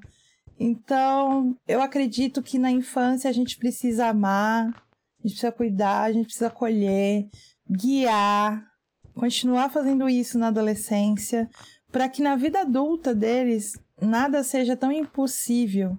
Então, 0.59 1.55
eu 1.67 1.80
acredito 1.80 2.41
que 2.41 2.57
na 2.57 2.71
infância 2.71 3.30
a 3.30 3.34
gente 3.34 3.55
precisa 3.55 4.07
amar, 4.07 4.65
a 4.69 5.28
gente 5.28 5.34
precisa 5.34 5.51
cuidar, 5.51 6.01
a 6.01 6.11
gente 6.11 6.26
precisa 6.26 6.47
acolher, 6.47 7.30
guiar, 7.69 8.65
continuar 9.13 9.69
fazendo 9.69 10.09
isso 10.09 10.39
na 10.39 10.47
adolescência, 10.47 11.47
para 11.91 12.09
que 12.09 12.24
na 12.24 12.36
vida 12.36 12.61
adulta 12.61 13.13
deles 13.13 13.74
nada 14.01 14.43
seja 14.43 14.76
tão 14.76 14.91
impossível 14.91 15.95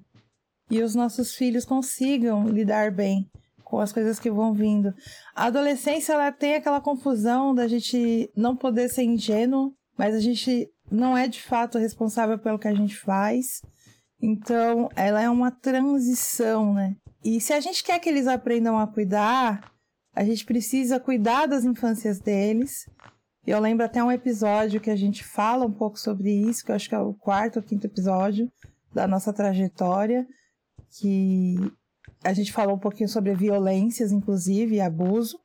e 0.68 0.82
os 0.82 0.96
nossos 0.96 1.36
filhos 1.36 1.64
consigam 1.64 2.48
lidar 2.48 2.90
bem 2.90 3.30
com 3.74 3.80
as 3.80 3.92
coisas 3.92 4.20
que 4.20 4.30
vão 4.30 4.54
vindo. 4.54 4.94
A 5.34 5.46
adolescência 5.46 6.12
ela 6.12 6.30
tem 6.30 6.54
aquela 6.54 6.80
confusão 6.80 7.52
da 7.52 7.66
gente 7.66 8.30
não 8.36 8.56
poder 8.56 8.88
ser 8.88 9.02
ingênuo, 9.02 9.74
mas 9.98 10.14
a 10.14 10.20
gente 10.20 10.70
não 10.90 11.16
é 11.16 11.26
de 11.26 11.42
fato 11.42 11.76
responsável 11.76 12.38
pelo 12.38 12.58
que 12.58 12.68
a 12.68 12.74
gente 12.74 12.96
faz. 12.96 13.62
Então, 14.22 14.88
ela 14.94 15.20
é 15.20 15.28
uma 15.28 15.50
transição, 15.50 16.72
né? 16.72 16.94
E 17.24 17.40
se 17.40 17.52
a 17.52 17.60
gente 17.60 17.82
quer 17.82 17.98
que 17.98 18.08
eles 18.08 18.28
aprendam 18.28 18.78
a 18.78 18.86
cuidar, 18.86 19.72
a 20.14 20.22
gente 20.22 20.44
precisa 20.44 21.00
cuidar 21.00 21.46
das 21.46 21.64
infâncias 21.64 22.20
deles. 22.20 22.88
Eu 23.44 23.58
lembro 23.58 23.84
até 23.84 24.02
um 24.02 24.12
episódio 24.12 24.80
que 24.80 24.90
a 24.90 24.96
gente 24.96 25.24
fala 25.24 25.66
um 25.66 25.72
pouco 25.72 25.98
sobre 25.98 26.30
isso, 26.30 26.64
que 26.64 26.70
eu 26.70 26.76
acho 26.76 26.88
que 26.88 26.94
é 26.94 26.98
o 26.98 27.12
quarto 27.12 27.56
ou 27.56 27.62
quinto 27.62 27.86
episódio 27.86 28.50
da 28.92 29.08
nossa 29.08 29.32
trajetória, 29.32 30.24
que 31.00 31.56
a 32.24 32.32
gente 32.32 32.52
falou 32.52 32.76
um 32.76 32.78
pouquinho 32.78 33.08
sobre 33.08 33.34
violências, 33.34 34.10
inclusive, 34.10 34.76
e 34.76 34.80
abuso. 34.80 35.38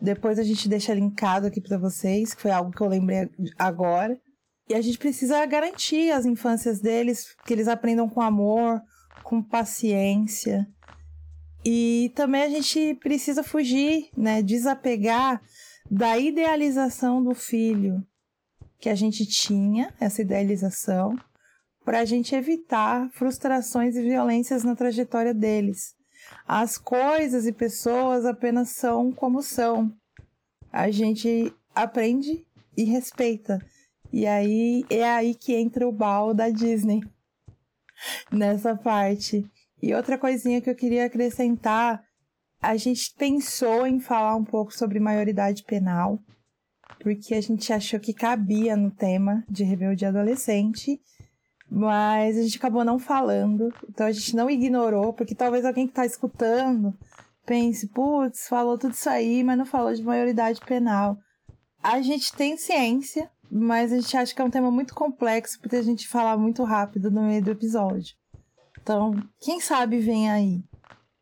Depois 0.00 0.38
a 0.38 0.44
gente 0.44 0.68
deixa 0.68 0.94
linkado 0.94 1.46
aqui 1.46 1.60
para 1.60 1.76
vocês, 1.76 2.32
que 2.32 2.42
foi 2.42 2.50
algo 2.50 2.70
que 2.70 2.80
eu 2.80 2.86
lembrei 2.86 3.28
agora. 3.58 4.18
E 4.68 4.74
a 4.74 4.80
gente 4.80 4.98
precisa 4.98 5.44
garantir 5.46 6.10
as 6.12 6.24
infâncias 6.24 6.80
deles, 6.80 7.34
que 7.44 7.52
eles 7.52 7.66
aprendam 7.66 8.08
com 8.08 8.20
amor, 8.20 8.80
com 9.24 9.42
paciência. 9.42 10.66
E 11.64 12.12
também 12.14 12.42
a 12.42 12.48
gente 12.48 12.94
precisa 12.94 13.42
fugir, 13.42 14.08
né, 14.16 14.42
desapegar 14.42 15.42
da 15.90 16.16
idealização 16.16 17.22
do 17.22 17.34
filho 17.34 18.06
que 18.78 18.88
a 18.88 18.94
gente 18.94 19.26
tinha, 19.26 19.92
essa 19.98 20.22
idealização, 20.22 21.16
para 21.84 22.00
a 22.00 22.04
gente 22.04 22.34
evitar 22.34 23.08
frustrações 23.12 23.96
e 23.96 24.02
violências 24.02 24.62
na 24.62 24.76
trajetória 24.76 25.32
deles. 25.32 25.95
As 26.46 26.78
coisas 26.78 27.46
e 27.46 27.52
pessoas 27.52 28.24
apenas 28.24 28.70
são 28.70 29.12
como 29.12 29.42
são. 29.42 29.92
A 30.72 30.90
gente 30.90 31.52
aprende 31.74 32.46
e 32.76 32.84
respeita. 32.84 33.58
E 34.12 34.26
aí 34.26 34.84
é 34.88 35.04
aí 35.04 35.34
que 35.34 35.54
entra 35.54 35.86
o 35.86 35.92
bal 35.92 36.32
da 36.32 36.48
Disney 36.48 37.00
nessa 38.30 38.76
parte. 38.76 39.44
E 39.82 39.94
outra 39.94 40.16
coisinha 40.16 40.60
que 40.60 40.70
eu 40.70 40.74
queria 40.74 41.06
acrescentar, 41.06 42.02
a 42.60 42.76
gente 42.76 43.12
pensou 43.16 43.86
em 43.86 44.00
falar 44.00 44.36
um 44.36 44.44
pouco 44.44 44.72
sobre 44.72 44.98
maioridade 44.98 45.64
penal, 45.64 46.18
porque 47.00 47.34
a 47.34 47.40
gente 47.40 47.72
achou 47.72 48.00
que 48.00 48.14
cabia 48.14 48.76
no 48.76 48.90
tema 48.90 49.44
de 49.48 49.64
rebelde 49.64 50.06
adolescente 50.06 51.00
mas 51.70 52.38
a 52.38 52.42
gente 52.42 52.58
acabou 52.58 52.84
não 52.84 52.98
falando, 52.98 53.72
então 53.88 54.06
a 54.06 54.12
gente 54.12 54.36
não 54.36 54.48
ignorou, 54.48 55.12
porque 55.12 55.34
talvez 55.34 55.64
alguém 55.64 55.86
que 55.86 55.92
está 55.92 56.06
escutando 56.06 56.96
pense, 57.44 57.88
putz, 57.88 58.48
falou 58.48 58.76
tudo 58.76 58.92
isso 58.92 59.08
aí, 59.08 59.42
mas 59.44 59.58
não 59.58 59.66
falou 59.66 59.92
de 59.94 60.02
maioridade 60.02 60.60
penal. 60.60 61.16
A 61.82 62.02
gente 62.02 62.32
tem 62.32 62.56
ciência, 62.56 63.30
mas 63.50 63.92
a 63.92 63.96
gente 64.00 64.16
acha 64.16 64.34
que 64.34 64.42
é 64.42 64.44
um 64.44 64.50
tema 64.50 64.70
muito 64.70 64.94
complexo 64.94 65.58
porque 65.60 65.76
a 65.76 65.82
gente 65.82 66.08
falar 66.08 66.36
muito 66.36 66.64
rápido 66.64 67.10
no 67.10 67.22
meio 67.22 67.42
do 67.42 67.52
episódio. 67.52 68.16
Então, 68.80 69.14
quem 69.40 69.60
sabe 69.60 69.98
vem 69.98 70.30
aí. 70.30 70.64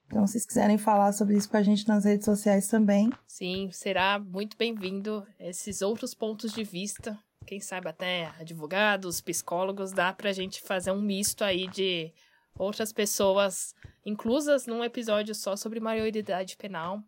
Então, 0.07 0.27
se 0.27 0.33
vocês 0.33 0.47
quiserem 0.47 0.79
falar 0.79 1.13
sobre 1.13 1.37
isso 1.37 1.49
com 1.49 1.57
a 1.57 1.63
gente 1.63 1.89
nas 1.89 2.05
redes 2.05 2.25
sociais 2.25 2.69
também. 2.69 3.11
Sim, 3.27 3.69
será 3.73 4.19
muito 4.19 4.57
bem-vindo 4.57 5.27
esses 5.39 5.83
outros 5.83 6.15
pontos 6.15 6.53
de 6.53 6.63
vista 6.63 7.19
quem 7.45 7.61
sabe 7.61 7.89
até 7.89 8.33
advogados, 8.41 9.21
psicólogos, 9.21 9.93
dá 9.93 10.13
pra 10.13 10.33
gente 10.33 10.61
fazer 10.63 10.91
um 10.91 11.01
misto 11.01 11.45
aí 11.45 11.67
de 11.69 12.13
outras 12.59 12.93
pessoas 12.93 13.75
inclusas 14.05 14.67
num 14.67 14.85
episódio 14.85 15.35
só 15.35 15.57
sobre 15.57 15.81
maioridade 15.81 16.57
penal. 16.57 17.03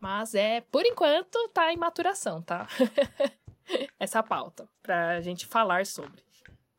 Mas 0.00 0.34
é, 0.34 0.60
por 0.60 0.84
enquanto, 0.84 1.48
tá 1.48 1.72
em 1.72 1.76
maturação, 1.76 2.40
tá? 2.42 2.66
Essa 3.98 4.22
pauta, 4.22 4.68
pra 4.82 5.20
gente 5.20 5.46
falar 5.46 5.84
sobre. 5.86 6.22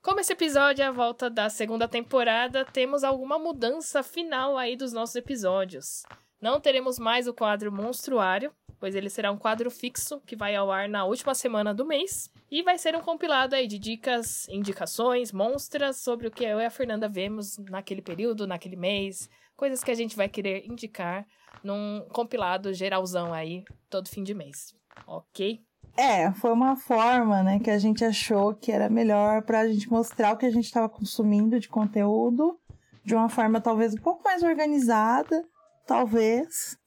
Como 0.01 0.19
esse 0.21 0.31
episódio 0.31 0.81
é 0.81 0.85
a 0.85 0.91
volta 0.91 1.29
da 1.29 1.49
segunda 1.49 1.87
temporada, 1.87 2.63
temos 2.63 3.03
alguma 3.03 3.37
mudança 3.37 4.01
final 4.01 4.57
aí 4.57 4.75
dos 4.77 4.93
nossos 4.93 5.15
episódios. 5.15 6.03
Não 6.41 6.61
teremos 6.61 6.97
mais 6.97 7.27
o 7.27 7.33
quadro 7.33 7.69
Monstruário, 7.69 8.53
pois 8.79 8.95
ele 8.95 9.09
será 9.09 9.31
um 9.31 9.37
quadro 9.37 9.69
fixo 9.69 10.21
que 10.25 10.35
vai 10.35 10.55
ao 10.55 10.71
ar 10.71 10.87
na 10.87 11.05
última 11.05 11.35
semana 11.35 11.73
do 11.73 11.85
mês. 11.85 12.31
E 12.49 12.63
vai 12.63 12.77
ser 12.77 12.95
um 12.95 13.01
compilado 13.01 13.55
aí 13.55 13.67
de 13.67 13.77
dicas, 13.77 14.47
indicações, 14.49 15.31
monstras 15.31 15.97
sobre 15.97 16.27
o 16.27 16.31
que 16.31 16.43
eu 16.43 16.59
e 16.59 16.65
a 16.65 16.69
Fernanda 16.69 17.07
vemos 17.07 17.57
naquele 17.57 18.01
período, 18.01 18.47
naquele 18.47 18.75
mês, 18.75 19.29
coisas 19.55 19.83
que 19.83 19.91
a 19.91 19.95
gente 19.95 20.15
vai 20.15 20.29
querer 20.29 20.65
indicar 20.65 21.27
num 21.63 22.05
compilado 22.13 22.73
geralzão 22.73 23.33
aí, 23.33 23.63
todo 23.89 24.09
fim 24.09 24.23
de 24.23 24.33
mês. 24.33 24.73
Ok? 25.05 25.61
É, 25.97 26.31
foi 26.31 26.53
uma 26.53 26.77
forma, 26.77 27.43
né, 27.43 27.59
que 27.59 27.69
a 27.69 27.77
gente 27.77 28.05
achou 28.05 28.53
que 28.55 28.71
era 28.71 28.89
melhor 28.89 29.41
para 29.41 29.59
a 29.59 29.67
gente 29.67 29.89
mostrar 29.89 30.33
o 30.33 30.37
que 30.37 30.45
a 30.45 30.51
gente 30.51 30.65
estava 30.65 30.87
consumindo 30.87 31.59
de 31.59 31.67
conteúdo 31.67 32.57
de 33.03 33.15
uma 33.15 33.27
forma 33.27 33.59
talvez 33.59 33.93
um 33.93 33.97
pouco 33.97 34.23
mais 34.23 34.43
organizada, 34.43 35.43
talvez, 35.85 36.77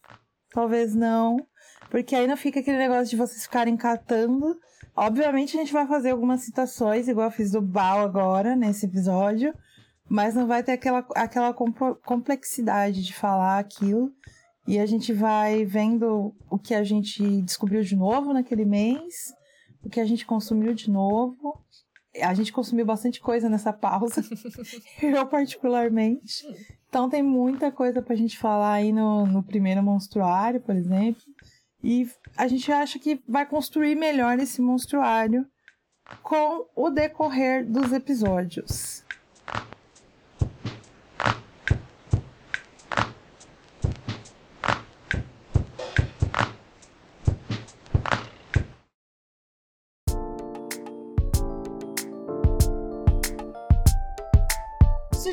talvez 0.51 0.95
não, 0.95 1.37
porque 1.93 2.17
aí 2.17 2.27
não 2.27 2.39
fica 2.39 2.61
aquele 2.61 2.79
negócio 2.79 3.11
de 3.11 3.17
vocês 3.17 3.43
ficarem 3.43 3.77
catando. 3.77 4.59
Obviamente 4.97 5.55
a 5.55 5.61
gente 5.61 5.75
vai 5.75 5.87
fazer 5.87 6.09
algumas 6.09 6.41
citações, 6.41 7.07
igual 7.07 7.27
eu 7.27 7.31
fiz 7.31 7.51
do 7.51 7.61
Bal 7.61 8.01
agora, 8.01 8.57
nesse 8.57 8.87
episódio. 8.87 9.55
Mas 10.09 10.35
não 10.35 10.47
vai 10.47 10.63
ter 10.63 10.73
aquela, 10.73 11.07
aquela 11.15 11.53
complexidade 11.53 13.03
de 13.03 13.13
falar 13.13 13.59
aquilo. 13.59 14.11
E 14.67 14.79
a 14.79 14.87
gente 14.87 15.13
vai 15.13 15.67
vendo 15.67 16.35
o 16.49 16.59
que 16.59 16.73
a 16.73 16.83
gente 16.83 17.43
descobriu 17.43 17.83
de 17.83 17.95
novo 17.95 18.33
naquele 18.33 18.65
mês, 18.65 19.31
o 19.85 19.91
que 19.91 20.01
a 20.01 20.07
gente 20.07 20.25
consumiu 20.25 20.73
de 20.73 20.91
novo. 20.91 21.63
A 22.23 22.33
gente 22.33 22.55
consumiu 22.55 22.87
bastante 22.87 23.21
coisa 23.21 23.51
nessa 23.51 23.71
pausa, 23.73 24.25
eu 25.03 25.27
particularmente. 25.27 26.43
Então 26.89 27.11
tem 27.11 27.23
muita 27.23 27.71
coisa 27.71 28.01
pra 28.01 28.17
gente 28.17 28.39
falar 28.39 28.73
aí 28.73 28.95
no, 28.95 29.27
no 29.27 29.43
primeiro 29.43 29.83
monstruário, 29.83 30.59
por 30.59 30.75
exemplo. 30.75 31.21
E 31.83 32.09
a 32.37 32.47
gente 32.47 32.71
acha 32.71 32.99
que 32.99 33.23
vai 33.29 33.45
construir 33.45 33.95
melhor 33.95 34.39
esse 34.39 34.61
monstruário 34.61 35.47
com 36.23 36.69
o 36.75 36.91
decorrer 36.91 37.65
dos 37.65 37.93
episódios. 37.93 39.05